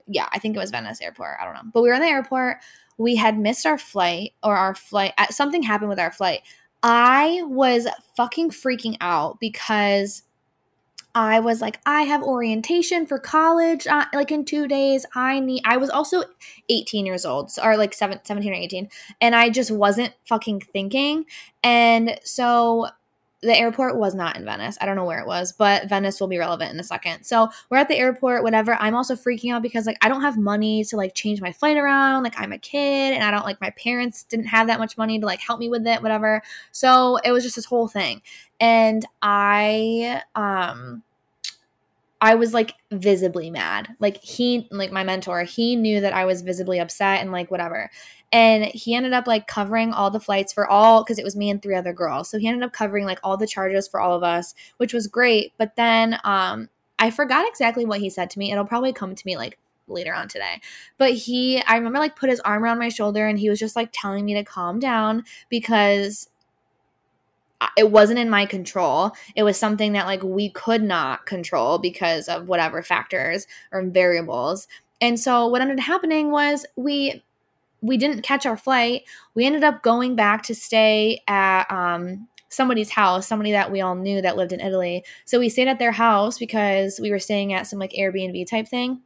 yeah, 0.07 0.29
I 0.33 0.39
think 0.39 0.57
it 0.57 0.61
was 0.61 0.71
Venice 0.71 1.01
airport. 1.01 1.37
I 1.41 1.45
don't 1.45 1.55
know, 1.55 1.71
but 1.73 1.83
we 1.83 1.89
were 1.89 1.95
in 1.95 2.03
the 2.03 2.09
airport. 2.09 2.59
We 2.99 3.17
had 3.17 3.39
missed 3.39 3.67
our 3.67 3.79
flight, 3.79 4.33
or 4.43 4.57
our 4.57 4.75
flight. 4.75 5.13
uh, 5.19 5.27
Something 5.27 5.63
happened 5.63 5.91
with 5.91 5.99
our 5.99 6.13
flight. 6.13 6.43
I 6.83 7.43
was 7.45 7.89
fucking 8.17 8.51
freaking 8.51 8.97
out 9.01 9.41
because 9.41 10.23
I 11.15 11.41
was 11.41 11.61
like, 11.61 11.81
I 11.87 12.03
have 12.03 12.23
orientation 12.23 13.07
for 13.07 13.19
college, 13.19 13.87
uh, 13.87 14.07
like 14.13 14.33
in 14.33 14.45
two 14.45 14.67
days. 14.67 15.07
I 15.15 15.39
need. 15.41 15.63
I 15.65 15.77
was 15.77 15.91
also 15.91 16.25
18 16.69 17.07
years 17.07 17.25
old, 17.25 17.51
so, 17.53 17.63
or 17.63 17.77
like 17.77 17.95
seven, 17.95 18.19
17 18.25 18.51
or 18.51 18.57
18, 18.57 18.89
and 19.21 19.35
I 19.35 19.51
just 19.51 19.71
wasn't 19.71 20.13
fucking 20.27 20.61
thinking. 20.73 21.27
And 21.63 22.19
so 22.25 22.89
the 23.45 23.57
airport 23.57 23.97
was 23.97 24.15
not 24.15 24.37
in 24.37 24.45
Venice. 24.45 24.79
I 24.81 24.87
don't 24.87 24.97
know 24.97 25.05
where 25.05 25.21
it 25.21 25.27
was, 25.27 25.53
but 25.53 25.89
Venice 25.89 26.21
will 26.21 26.29
be 26.29 26.39
relevant 26.39 26.73
in 26.73 26.81
a 26.81 26.85
second. 26.85 27.25
So 27.25 27.49
we're 27.71 27.79
at 27.79 27.89
the 27.89 27.97
airport, 27.97 28.43
whatever. 28.43 28.75
I'm 28.81 28.95
also 28.95 29.15
freaking 29.15 29.53
out 29.53 29.63
because 29.63 29.87
like 29.87 29.99
I 30.03 30.09
don't 30.09 30.23
have 30.23 30.39
money 30.39 30.85
to 30.85 30.97
like 30.97 31.15
change 31.15 31.41
my 31.41 31.53
flight 31.53 31.77
around. 31.77 32.23
Like 32.23 32.39
I'm 32.39 32.53
a 32.53 32.59
kid, 32.59 33.15
and 33.15 33.23
I 33.23 33.31
don't 33.31 33.45
like 33.45 33.61
my 33.61 33.71
parents 33.71 34.25
didn't 34.25 34.47
have 34.47 34.67
that 34.67 34.79
much 34.79 34.99
money 34.99 35.19
to 35.19 35.27
like 35.27 35.41
help 35.41 35.61
me 35.61 35.69
with 35.69 35.87
it, 35.87 36.03
whatever. 36.03 36.43
So 36.73 37.19
it 37.25 37.33
was 37.33 37.45
just 37.45 37.57
this 37.57 37.65
whole 37.65 37.89
thing 37.89 38.23
and 38.61 39.05
I 39.23 40.23
um 40.35 41.03
I 42.25 42.37
was 42.37 42.55
like 42.55 42.75
visibly 42.91 43.51
mad. 43.51 43.97
Like 44.01 44.17
he 44.17 44.67
like 44.71 44.91
my 44.91 45.05
mentor, 45.05 45.43
he 45.43 45.77
knew 45.77 46.01
that 46.01 46.15
I 46.15 46.25
was 46.25 46.41
visibly 46.41 46.79
upset 46.79 47.21
and 47.21 47.31
like 47.31 47.51
whatever. 47.51 47.91
And 48.33 48.65
he 48.65 48.95
ended 48.95 49.13
up 49.13 49.27
like 49.27 49.47
covering 49.47 49.93
all 49.93 50.11
the 50.11 50.19
flights 50.19 50.51
for 50.51 50.67
all 50.67 51.05
cuz 51.05 51.19
it 51.19 51.25
was 51.25 51.37
me 51.37 51.51
and 51.51 51.61
three 51.61 51.75
other 51.75 51.93
girls. 51.93 52.31
So 52.31 52.39
he 52.39 52.49
ended 52.49 52.63
up 52.63 52.73
covering 52.73 53.05
like 53.05 53.19
all 53.23 53.37
the 53.37 53.47
charges 53.47 53.87
for 53.87 54.01
all 54.01 54.17
of 54.17 54.23
us, 54.23 54.55
which 54.79 54.95
was 54.95 55.07
great. 55.07 55.53
But 55.59 55.77
then 55.77 56.19
um 56.25 56.71
I 56.99 57.11
forgot 57.11 57.47
exactly 57.47 57.85
what 57.85 58.01
he 58.01 58.09
said 58.09 58.31
to 58.31 58.39
me. 58.39 58.51
It'll 58.51 58.65
probably 58.65 58.95
come 58.95 59.15
to 59.15 59.27
me 59.27 59.37
like 59.37 59.59
later 59.87 60.15
on 60.15 60.29
today. 60.29 60.63
But 60.97 61.13
he 61.13 61.63
I 61.65 61.77
remember 61.77 61.99
like 61.99 62.17
put 62.17 62.31
his 62.31 62.41
arm 62.41 62.65
around 62.65 62.79
my 62.79 62.89
shoulder 62.89 63.29
and 63.29 63.39
he 63.39 63.51
was 63.51 63.59
just 63.59 63.77
like 63.77 63.91
telling 63.93 64.25
me 64.25 64.33
to 64.33 64.45
calm 64.45 64.79
down 64.79 65.25
because 65.51 66.31
it 67.77 67.91
wasn't 67.91 68.19
in 68.19 68.31
my 68.31 68.47
control. 68.47 69.13
It 69.35 69.43
was 69.43 69.59
something 69.59 69.93
that 69.93 70.07
like 70.07 70.23
we 70.23 70.51
could 70.51 70.83
not 70.83 71.27
control 71.27 71.79
because 71.79 72.29
of 72.29 72.49
whatever 72.49 72.83
factors 72.83 73.47
or 73.73 73.83
variables. 73.83 74.69
And 75.01 75.19
so 75.19 75.47
what 75.47 75.61
ended 75.61 75.79
up 75.79 75.85
happening 75.85 76.31
was 76.31 76.67
we 76.77 77.23
we 77.81 77.99
didn't 77.99 78.23
catch 78.23 78.47
our 78.47 78.57
flight. 78.57 79.03
We 79.35 79.45
ended 79.45 79.63
up 79.63 79.83
going 79.83 80.17
back 80.17 80.43
to 80.45 80.55
stay 80.55 81.21
at 81.29 81.71
um, 81.71 82.27
somebody's 82.49 82.91
house, 82.91 83.27
somebody 83.27 83.53
that 83.53 83.71
we 83.71 83.83
all 83.83 83.95
knew 83.95 84.23
that 84.23 84.39
lived 84.39 84.53
in 84.53 84.61
Italy. 84.61 85.05
So 85.27 85.39
we 85.39 85.51
stayed 85.51 85.69
at 85.69 85.79
their 85.79 85.93
house 85.93 86.39
because 86.39 86.99
we 86.99 87.11
were 87.11 87.19
staying 87.19 87.53
at 87.53 87.67
some 87.67 87.79
like 87.79 87.93
Airbnb 87.93 88.49
type 88.49 88.69
thing. 88.69 89.03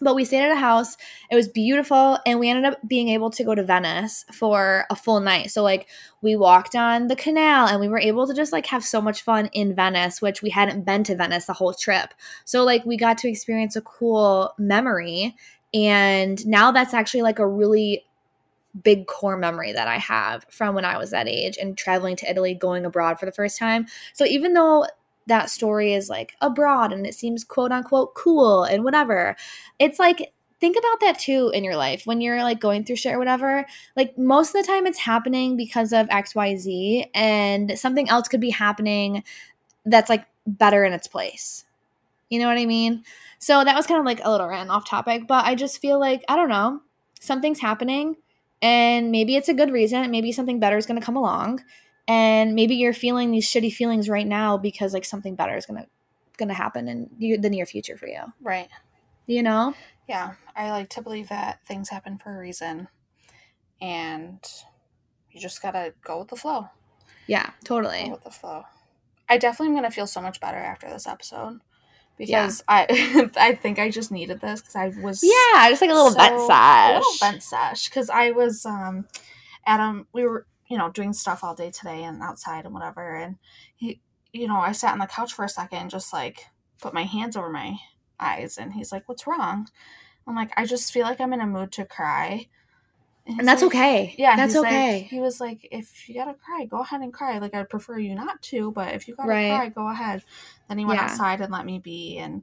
But 0.00 0.14
we 0.14 0.24
stayed 0.24 0.44
at 0.44 0.50
a 0.50 0.56
house. 0.56 0.96
It 1.30 1.36
was 1.36 1.48
beautiful, 1.48 2.18
and 2.26 2.38
we 2.38 2.50
ended 2.50 2.64
up 2.66 2.78
being 2.86 3.08
able 3.08 3.30
to 3.30 3.44
go 3.44 3.54
to 3.54 3.62
Venice 3.62 4.24
for 4.32 4.84
a 4.90 4.96
full 4.96 5.20
night. 5.20 5.50
So 5.50 5.62
like 5.62 5.88
we 6.20 6.36
walked 6.36 6.74
on 6.74 7.06
the 7.06 7.16
canal, 7.16 7.66
and 7.66 7.80
we 7.80 7.88
were 7.88 7.98
able 7.98 8.26
to 8.26 8.34
just 8.34 8.52
like 8.52 8.66
have 8.66 8.84
so 8.84 9.00
much 9.00 9.22
fun 9.22 9.46
in 9.52 9.74
Venice, 9.74 10.20
which 10.20 10.42
we 10.42 10.50
hadn't 10.50 10.84
been 10.84 11.02
to 11.04 11.16
Venice 11.16 11.46
the 11.46 11.54
whole 11.54 11.72
trip. 11.72 12.12
So 12.44 12.62
like 12.64 12.84
we 12.84 12.96
got 12.96 13.18
to 13.18 13.28
experience 13.28 13.76
a 13.76 13.80
cool 13.80 14.52
memory, 14.58 15.34
and 15.72 16.46
now 16.46 16.70
that's 16.72 16.94
actually 16.94 17.22
like 17.22 17.38
a 17.38 17.48
really 17.48 18.04
big 18.82 19.06
core 19.06 19.38
memory 19.38 19.72
that 19.72 19.88
I 19.88 19.96
have 19.96 20.44
from 20.50 20.74
when 20.74 20.84
I 20.84 20.98
was 20.98 21.10
that 21.10 21.26
age 21.26 21.56
and 21.56 21.78
traveling 21.78 22.16
to 22.16 22.30
Italy, 22.30 22.54
going 22.54 22.84
abroad 22.84 23.18
for 23.18 23.24
the 23.24 23.32
first 23.32 23.58
time. 23.58 23.86
So 24.12 24.26
even 24.26 24.52
though 24.52 24.86
that 25.26 25.50
story 25.50 25.94
is 25.94 26.08
like 26.08 26.34
abroad 26.40 26.92
and 26.92 27.06
it 27.06 27.14
seems 27.14 27.44
quote 27.44 27.72
unquote 27.72 28.14
cool 28.14 28.64
and 28.64 28.84
whatever, 28.84 29.36
it's 29.78 29.98
like 29.98 30.32
think 30.60 30.76
about 30.76 31.00
that 31.00 31.18
too 31.18 31.50
in 31.52 31.64
your 31.64 31.76
life 31.76 32.06
when 32.06 32.20
you're 32.20 32.42
like 32.42 32.60
going 32.60 32.84
through 32.84 32.96
shit 32.96 33.14
or 33.14 33.18
whatever. 33.18 33.66
Like 33.94 34.16
most 34.16 34.54
of 34.54 34.62
the 34.62 34.66
time 34.66 34.86
it's 34.86 34.98
happening 34.98 35.56
because 35.56 35.92
of 35.92 36.08
XYZ 36.08 37.10
and 37.14 37.78
something 37.78 38.08
else 38.08 38.28
could 38.28 38.40
be 38.40 38.50
happening 38.50 39.22
that's 39.84 40.10
like 40.10 40.26
better 40.46 40.84
in 40.84 40.92
its 40.92 41.08
place. 41.08 41.64
You 42.30 42.40
know 42.40 42.48
what 42.48 42.58
I 42.58 42.66
mean? 42.66 43.04
So 43.38 43.62
that 43.62 43.76
was 43.76 43.86
kind 43.86 44.00
of 44.00 44.06
like 44.06 44.20
a 44.24 44.30
little 44.30 44.48
rant 44.48 44.70
off 44.70 44.88
topic, 44.88 45.26
but 45.28 45.44
I 45.44 45.54
just 45.54 45.80
feel 45.80 46.00
like, 46.00 46.24
I 46.28 46.36
don't 46.36 46.48
know, 46.48 46.80
something's 47.20 47.60
happening 47.60 48.16
and 48.62 49.10
maybe 49.10 49.36
it's 49.36 49.48
a 49.48 49.54
good 49.54 49.70
reason 49.70 50.10
maybe 50.10 50.32
something 50.32 50.58
better 50.58 50.76
is 50.76 50.86
going 50.86 50.98
to 50.98 51.04
come 51.04 51.16
along 51.16 51.62
and 52.08 52.54
maybe 52.54 52.74
you're 52.76 52.92
feeling 52.92 53.30
these 53.30 53.46
shitty 53.48 53.72
feelings 53.72 54.08
right 54.08 54.26
now 54.26 54.56
because 54.56 54.92
like 54.94 55.04
something 55.04 55.34
better 55.34 55.56
is 55.56 55.66
going 55.66 55.82
to 55.82 55.88
going 56.38 56.48
to 56.48 56.54
happen 56.54 56.86
in 56.88 57.40
the 57.40 57.48
near 57.50 57.64
future 57.66 57.96
for 57.96 58.06
you 58.06 58.20
Right. 58.42 58.68
you 59.26 59.42
know 59.42 59.74
Yeah. 60.08 60.34
I 60.54 60.70
like 60.70 60.88
to 60.90 61.02
believe 61.02 61.28
that 61.30 61.64
things 61.66 61.88
happen 61.88 62.18
for 62.18 62.34
a 62.34 62.38
reason. 62.38 62.88
And 63.80 64.38
you 65.30 65.40
just 65.40 65.60
gotta 65.60 65.92
go 66.04 66.18
with 66.20 66.28
the 66.28 66.36
flow. 66.36 66.68
yeah 67.26 67.50
Go 67.64 67.76
totally 67.76 68.10
with 68.10 68.24
the 68.24 68.30
flow. 68.30 68.64
I 69.28 69.38
definitely 69.38 69.68
am 69.68 69.74
gonna 69.74 69.90
feel 69.90 70.06
so 70.06 70.20
much 70.22 70.40
better 70.40 70.58
after 70.58 70.88
this 70.88 71.06
episode. 71.06 71.60
Because 72.16 72.64
I 72.68 73.30
I 73.36 73.54
think 73.54 73.78
I 73.78 73.90
just 73.90 74.10
needed 74.10 74.40
this 74.40 74.60
because 74.62 74.76
I 74.76 74.88
was 75.02 75.22
yeah 75.22 75.68
just 75.68 75.82
like 75.82 75.90
a 75.90 75.94
little 75.94 76.12
vent 76.14 76.40
sash 76.46 76.90
A 76.90 76.98
little 76.98 77.12
vent 77.20 77.42
sash. 77.42 77.88
Because 77.88 78.08
I 78.08 78.30
was 78.30 78.64
um 78.64 79.06
Adam 79.66 80.06
we 80.14 80.24
were, 80.24 80.46
you 80.68 80.76
know, 80.78 80.90
doing 80.90 81.12
stuff 81.12 81.44
all 81.44 81.54
day 81.54 81.70
today 81.70 82.02
and 82.04 82.22
outside 82.22 82.64
and 82.64 82.74
whatever 82.74 83.14
and 83.16 83.36
he 83.76 84.00
you 84.32 84.46
know, 84.48 84.56
I 84.58 84.72
sat 84.72 84.92
on 84.92 84.98
the 84.98 85.06
couch 85.06 85.32
for 85.32 85.44
a 85.44 85.48
second 85.48 85.78
and 85.78 85.90
just 85.90 86.12
like 86.12 86.46
put 86.80 86.92
my 86.92 87.04
hands 87.04 87.36
over 87.36 87.48
my 87.48 87.76
eyes 88.20 88.58
and 88.58 88.72
he's 88.74 88.92
like, 88.92 89.08
What's 89.08 89.26
wrong? 89.26 89.68
I'm 90.26 90.34
like, 90.34 90.50
I 90.56 90.66
just 90.66 90.92
feel 90.92 91.04
like 91.04 91.20
I'm 91.20 91.32
in 91.32 91.40
a 91.40 91.46
mood 91.46 91.72
to 91.72 91.84
cry. 91.84 92.48
he's 93.24 93.38
and 93.38 93.46
that's 93.48 93.62
like- 93.62 93.70
okay 93.74 94.14
Yeah, 94.18 94.36
that's 94.36 94.52
he's 94.54 94.62
like- 94.62 94.72
okay 94.72 95.00
he 95.08 95.20
was 95.20 95.40
like, 95.40 95.66
if 95.70 96.08
you 96.08 96.14
gotta 96.16 96.34
cry, 96.34 96.64
go 96.66 96.80
ahead 96.80 97.00
and 97.00 97.12
cry. 97.14 97.38
Like 97.38 97.54
I'd 97.54 97.70
prefer 97.70 97.98
you 97.98 98.14
not 98.14 98.42
to, 98.42 98.72
but 98.72 98.94
if 98.94 99.08
you 99.08 99.14
gotta 99.16 99.28
Right. 99.28 99.48
cry, 99.56 99.68
go 99.70 99.88
ahead. 99.88 100.22
Then 100.68 100.78
he 100.78 100.84
went 100.84 100.98
Yeah. 101.00 101.06
outside 101.06 101.40
and 101.40 101.52
let 101.52 101.64
me 101.64 101.78
be, 101.78 102.18
and 102.18 102.42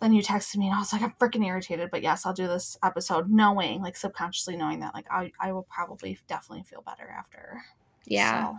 then 0.00 0.12
you 0.12 0.22
texted 0.22 0.56
me, 0.56 0.66
and 0.66 0.74
I 0.74 0.78
was 0.78 0.92
like, 0.92 1.02
I'm 1.02 1.14
freaking 1.20 1.46
irritated. 1.46 1.90
But 1.90 2.02
yes, 2.02 2.26
I'll 2.26 2.34
do 2.34 2.46
this 2.46 2.78
episode, 2.82 3.30
knowing, 3.30 3.80
like 3.82 3.96
subconsciously 3.96 4.56
knowing 4.56 4.80
that, 4.80 4.94
like 4.94 5.06
I, 5.10 5.32
I 5.40 5.52
will 5.52 5.66
probably 5.70 6.18
definitely 6.28 6.64
feel 6.64 6.82
better 6.82 7.08
after. 7.08 7.62
yeah 8.04 8.52
So, 8.52 8.58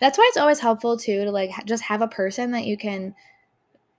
that's 0.00 0.18
why 0.18 0.26
it's 0.28 0.36
always 0.36 0.60
helpful 0.60 0.96
too 0.96 1.24
to 1.24 1.30
like 1.30 1.50
just 1.64 1.82
have 1.84 2.02
a 2.02 2.08
person 2.08 2.52
that 2.52 2.64
you 2.64 2.76
can 2.76 3.14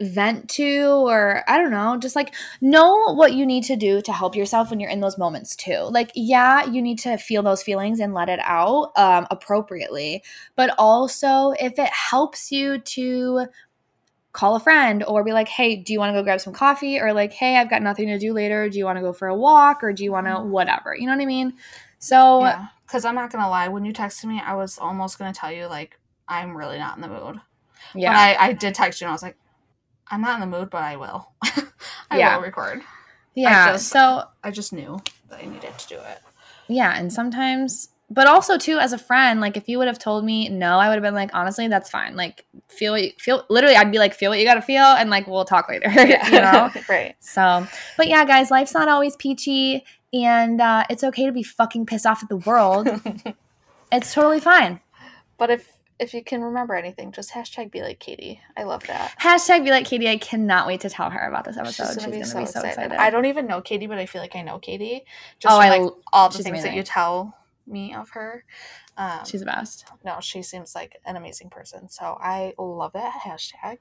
vent 0.01 0.49
to 0.49 0.85
or 1.05 1.43
i 1.49 1.57
don't 1.57 1.71
know 1.71 1.97
just 1.97 2.15
like 2.15 2.33
know 2.61 3.13
what 3.15 3.33
you 3.33 3.45
need 3.45 3.65
to 3.65 3.75
do 3.75 3.99
to 3.99 4.13
help 4.13 4.33
yourself 4.33 4.69
when 4.69 4.79
you're 4.79 4.89
in 4.89 5.01
those 5.01 5.17
moments 5.17 5.57
too 5.57 5.89
like 5.91 6.09
yeah 6.15 6.63
you 6.63 6.81
need 6.81 6.97
to 6.97 7.17
feel 7.17 7.43
those 7.43 7.61
feelings 7.61 7.99
and 7.99 8.13
let 8.13 8.29
it 8.29 8.39
out 8.43 8.93
um, 8.95 9.27
appropriately 9.29 10.23
but 10.55 10.73
also 10.77 11.51
if 11.59 11.77
it 11.77 11.89
helps 11.89 12.49
you 12.49 12.79
to 12.79 13.45
call 14.39 14.55
a 14.55 14.59
friend 14.59 15.03
or 15.05 15.23
be 15.23 15.33
like 15.33 15.47
hey 15.49 15.75
do 15.75 15.91
you 15.93 15.99
want 15.99 16.09
to 16.13 16.19
go 16.19 16.23
grab 16.23 16.39
some 16.39 16.53
coffee 16.53 16.99
or 16.99 17.13
like 17.13 17.31
hey 17.33 17.57
i've 17.57 17.69
got 17.69 17.81
nothing 17.81 18.07
to 18.07 18.17
do 18.17 18.31
later 18.33 18.69
do 18.69 18.77
you 18.77 18.85
want 18.85 18.95
to 18.97 19.01
go 19.01 19.11
for 19.11 19.27
a 19.27 19.35
walk 19.35 19.83
or 19.83 19.91
do 19.91 20.03
you 20.03 20.11
want 20.11 20.25
to 20.27 20.31
mm-hmm. 20.33 20.49
whatever 20.49 20.95
you 20.95 21.05
know 21.05 21.13
what 21.13 21.21
i 21.21 21.25
mean 21.25 21.53
so 21.99 22.39
yeah. 22.41 22.67
Because 22.89 23.05
I'm 23.05 23.13
not 23.13 23.31
gonna 23.31 23.49
lie, 23.49 23.67
when 23.67 23.85
you 23.85 23.93
texted 23.93 24.25
me, 24.25 24.41
I 24.43 24.55
was 24.55 24.79
almost 24.79 25.19
gonna 25.19 25.33
tell 25.33 25.51
you 25.51 25.67
like 25.67 25.99
I'm 26.27 26.57
really 26.57 26.79
not 26.79 26.95
in 26.95 27.01
the 27.01 27.07
mood. 27.07 27.39
yeah 27.93 28.11
But 28.11 28.41
I, 28.41 28.47
I 28.47 28.53
did 28.53 28.73
text 28.73 28.99
you, 28.99 29.05
and 29.05 29.11
I 29.11 29.13
was 29.13 29.21
like, 29.21 29.37
I'm 30.07 30.21
not 30.21 30.41
in 30.41 30.49
the 30.49 30.57
mood, 30.57 30.71
but 30.71 30.81
I 30.81 30.95
will. 30.95 31.29
I 32.09 32.17
Yeah. 32.17 32.35
will 32.37 32.43
record. 32.43 32.81
yeah 33.35 33.73
just- 33.73 33.89
so 33.89 34.23
I 34.43 34.49
just 34.49 34.73
knew 34.73 34.99
that 35.29 35.43
I 35.43 35.45
needed 35.45 35.77
to 35.77 35.87
do 35.87 35.95
it. 35.99 36.19
Yeah, 36.67 36.97
and 36.97 37.13
sometimes 37.13 37.89
but 38.11 38.27
also 38.27 38.57
too 38.57 38.77
as 38.79 38.91
a 38.93 38.97
friend, 38.97 39.39
like 39.39 39.55
if 39.55 39.69
you 39.69 39.77
would 39.77 39.87
have 39.87 39.99
told 39.99 40.25
me 40.25 40.49
no, 40.49 40.79
I 40.79 40.87
would 40.87 40.95
have 40.95 41.03
been 41.03 41.13
like, 41.13 41.29
honestly, 41.33 41.67
that's 41.67 41.89
fine. 41.89 42.15
Like 42.15 42.45
feel 42.67 42.93
what 42.93 43.03
you 43.03 43.11
feel 43.17 43.45
literally 43.49 43.75
I'd 43.75 43.91
be 43.91 43.99
like, 43.99 44.13
feel 44.13 44.31
what 44.31 44.39
you 44.39 44.45
gotta 44.45 44.61
feel 44.61 44.83
and 44.83 45.09
like 45.09 45.27
we'll 45.27 45.45
talk 45.45 45.69
later. 45.69 45.89
you 45.95 46.41
know? 46.41 46.71
right. 46.89 47.15
So 47.19 47.67
but 47.97 48.07
yeah, 48.07 48.25
guys, 48.25 48.49
life's 48.49 48.73
not 48.73 48.87
always 48.87 49.15
peachy 49.15 49.83
and 50.13 50.59
uh, 50.59 50.85
it's 50.89 51.03
okay 51.03 51.25
to 51.25 51.31
be 51.31 51.43
fucking 51.43 51.85
pissed 51.85 52.05
off 52.05 52.23
at 52.23 52.29
the 52.29 52.37
world. 52.37 52.87
it's 53.91 54.13
totally 54.13 54.39
fine. 54.39 54.79
but 55.37 55.49
if 55.51 55.75
if 55.99 56.13
you 56.13 56.23
can 56.23 56.41
remember 56.41 56.75
anything, 56.75 57.11
just 57.11 57.31
hashtag 57.31 57.71
be 57.71 57.81
like 57.81 57.99
Katie. 57.99 58.39
I 58.55 58.63
love 58.63 58.87
that. 58.87 59.13
Hashtag 59.19 59.65
be 59.65 59.69
like 59.69 59.85
Katie, 59.85 60.07
I 60.07 60.15
cannot 60.17 60.65
wait 60.65 60.79
to 60.81 60.89
tell 60.89 61.09
her 61.09 61.27
about 61.27 61.43
this 61.43 61.57
episode. 61.57 61.87
She's 61.87 61.97
gonna, 61.97 62.11
be, 62.11 62.23
so, 62.23 62.39
excited. 62.39 62.69
excited. 62.69 62.93
I 62.93 63.09
don't 63.09 63.25
even 63.25 63.47
know 63.47 63.59
Katie, 63.59 63.85
but 63.85 63.97
I 63.97 64.05
feel 64.05 64.21
like 64.21 64.33
I 64.33 64.41
know 64.41 64.59
Katie. 64.59 65.03
Just 65.39 65.53
Oh, 65.53 65.57
from, 65.57 65.65
I 65.65 65.69
like 65.69 65.81
l- 65.81 65.97
all 66.13 66.29
the 66.29 66.37
she's 66.37 66.45
things 66.45 66.63
that 66.63 66.73
you 66.73 66.83
tell 66.83 67.35
me 67.69 67.93
of 67.93 68.09
her. 68.11 68.43
Um, 68.97 69.19
She's 69.25 69.39
the 69.41 69.45
best. 69.45 69.85
no, 70.03 70.17
she 70.21 70.41
seems 70.41 70.75
like 70.75 70.97
an 71.05 71.15
amazing 71.15 71.49
person. 71.49 71.89
So 71.89 72.17
I 72.21 72.53
love 72.57 72.93
that 72.93 73.21
hashtag. 73.25 73.79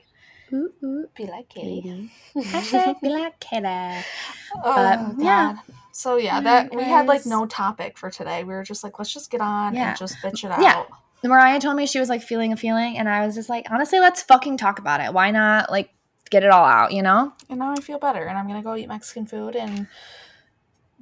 Ooh, 0.53 0.73
ooh, 0.83 1.07
Be 1.15 1.27
like 1.27 1.49
Katie. 1.51 2.11
Katie. 2.35 2.49
Hashtag 2.49 3.01
be 3.03 3.11
like 3.11 3.39
Katie. 3.41 3.67
Oh, 3.67 4.63
But, 4.65 5.23
yeah. 5.23 5.55
God. 5.55 5.75
So 5.93 6.17
yeah, 6.17 6.41
that 6.41 6.75
we 6.75 6.85
had 6.85 7.07
like 7.07 7.27
no 7.27 7.45
topic 7.47 7.99
for 7.99 8.09
today. 8.11 8.45
We 8.45 8.55
were 8.55 8.63
just 8.63 8.83
like, 8.85 8.99
let's 8.99 9.13
just 9.13 9.31
get 9.31 9.41
on 9.41 9.75
Yeah. 9.75 9.91
and 9.91 9.99
just 9.99 10.17
bitch 10.19 10.45
it 10.45 10.51
out. 10.53 10.61
Yeah. 10.63 10.85
Mariah 11.25 11.59
told 11.61 11.77
me 11.77 11.85
she 11.87 11.99
was 11.99 12.09
like 12.09 12.23
feeling 12.23 12.53
a 12.53 12.57
feeling, 12.57 12.97
and 12.97 13.09
I 13.09 13.27
was 13.27 13.35
just 13.35 13.49
like, 13.49 13.67
honestly, 13.71 13.99
let's 13.99 14.23
fucking 14.23 14.57
talk 14.57 14.79
about 14.79 15.01
it. 15.01 15.13
Why 15.13 15.33
not 15.33 15.71
like 15.71 15.91
get 16.31 16.45
it 16.45 16.51
all 16.51 16.65
out, 16.65 16.93
you 16.93 17.03
know? 17.03 17.33
And 17.51 17.59
now 17.59 17.73
I 17.73 17.81
feel 17.81 17.99
better, 17.99 18.23
and 18.25 18.39
I'm 18.39 18.47
gonna 18.47 18.63
go 18.63 18.77
eat 18.77 18.87
Mexican 18.89 19.27
food 19.27 19.57
and 19.57 19.89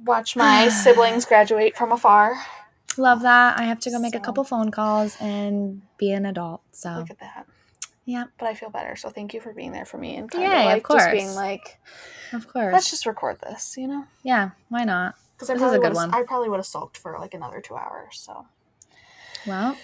watch 0.03 0.35
my 0.35 0.69
siblings 0.69 1.23
graduate 1.25 1.77
from 1.77 1.91
afar. 1.91 2.35
Love 2.97 3.21
that. 3.21 3.59
I 3.59 3.63
have 3.63 3.79
to 3.81 3.89
go 3.91 3.99
make 3.99 4.15
a 4.15 4.19
couple 4.19 4.43
phone 4.43 4.71
calls 4.71 5.15
and 5.19 5.81
be 5.97 6.11
an 6.11 6.25
adult. 6.25 6.61
So 6.71 6.89
Look 6.99 7.11
at 7.11 7.19
that. 7.19 7.45
yeah, 8.05 8.25
But 8.39 8.47
I 8.47 8.53
feel 8.53 8.69
better, 8.69 8.95
so 8.95 9.09
thank 9.09 9.33
you 9.33 9.41
for 9.41 9.53
being 9.53 9.71
there 9.71 9.85
for 9.85 9.97
me 9.97 10.15
and 10.17 10.29
kind 10.29 10.43
Yay, 10.43 10.51
of 10.53 10.59
of 10.59 10.65
like 10.65 10.87
just 10.89 11.11
being 11.11 11.33
like, 11.35 11.77
of 12.33 12.47
course. 12.47 12.73
let's 12.73 12.89
just 12.89 13.05
record 13.05 13.39
this, 13.41 13.75
you 13.77 13.87
know? 13.87 14.05
yeah, 14.23 14.51
why 14.69 14.83
not? 14.83 15.15
Because 15.35 15.49
I 15.49 15.53
a 15.53 15.57
probably 15.57 15.77
good 15.77 15.83
would've- 15.95 15.95
one. 15.95 16.13
I 16.13 16.23
probably 16.23 16.49
would 16.49 16.57
have 16.57 16.65
sulked 16.65 16.97
for 16.97 17.17
like 17.19 17.33
another 17.33 17.61
two 17.61 17.75
hours. 17.75 18.17
So 18.19 18.45
Well, 19.45 19.77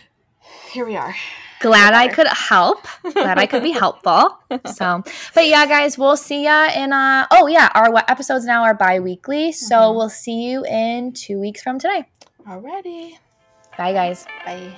here 0.71 0.85
we 0.85 0.95
are. 0.97 1.15
glad 1.61 1.93
I 1.93 2.07
could 2.07 2.27
help. 2.27 2.85
Glad 3.13 3.37
I 3.37 3.45
could 3.45 3.61
be 3.63 3.71
helpful. 3.83 4.39
So, 4.65 5.03
but 5.35 5.47
yeah, 5.47 5.65
guys, 5.67 5.97
we'll 5.97 6.17
see 6.17 6.43
ya 6.45 6.69
in 6.75 6.91
uh 6.91 7.27
oh 7.31 7.47
yeah, 7.47 7.69
our 7.75 7.95
episodes 8.09 8.45
now 8.45 8.63
are 8.63 8.73
bi-weekly. 8.73 9.51
So 9.53 9.75
Mhm. 9.75 9.95
we'll 9.95 10.09
see 10.09 10.41
you 10.49 10.65
in 10.65 11.13
two 11.13 11.39
weeks 11.39 11.61
from 11.61 11.77
today. 11.79 12.05
Alrighty. 12.47 13.17
Bye 13.77 13.93
guys. 13.93 14.25
Bye. 14.45 14.73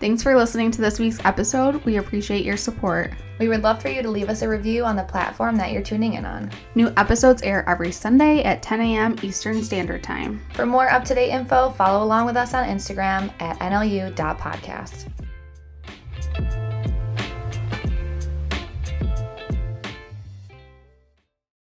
Thanks 0.00 0.22
for 0.22 0.36
listening 0.36 0.70
to 0.72 0.82
this 0.82 0.98
week's 0.98 1.24
episode. 1.24 1.82
We 1.84 1.96
appreciate 1.96 2.44
your 2.44 2.58
support. 2.58 3.12
We 3.38 3.48
would 3.48 3.62
love 3.62 3.80
for 3.80 3.88
you 3.88 4.02
to 4.02 4.10
leave 4.10 4.28
us 4.28 4.42
a 4.42 4.48
review 4.48 4.84
on 4.84 4.96
the 4.96 5.04
platform 5.04 5.56
that 5.56 5.72
you're 5.72 5.82
tuning 5.82 6.14
in 6.14 6.26
on. 6.26 6.50
New 6.74 6.92
episodes 6.96 7.42
air 7.42 7.66
every 7.68 7.90
Sunday 7.90 8.42
at 8.42 8.62
10 8.62 8.80
a.m. 8.80 9.16
Eastern 9.22 9.62
Standard 9.62 10.02
Time. 10.02 10.42
For 10.52 10.66
more 10.66 10.90
up 10.90 11.04
to 11.06 11.14
date 11.14 11.30
info, 11.30 11.70
follow 11.70 12.04
along 12.04 12.26
with 12.26 12.36
us 12.36 12.52
on 12.54 12.68
Instagram 12.68 13.32
at 13.40 13.58
nlu.podcast. 13.60 15.08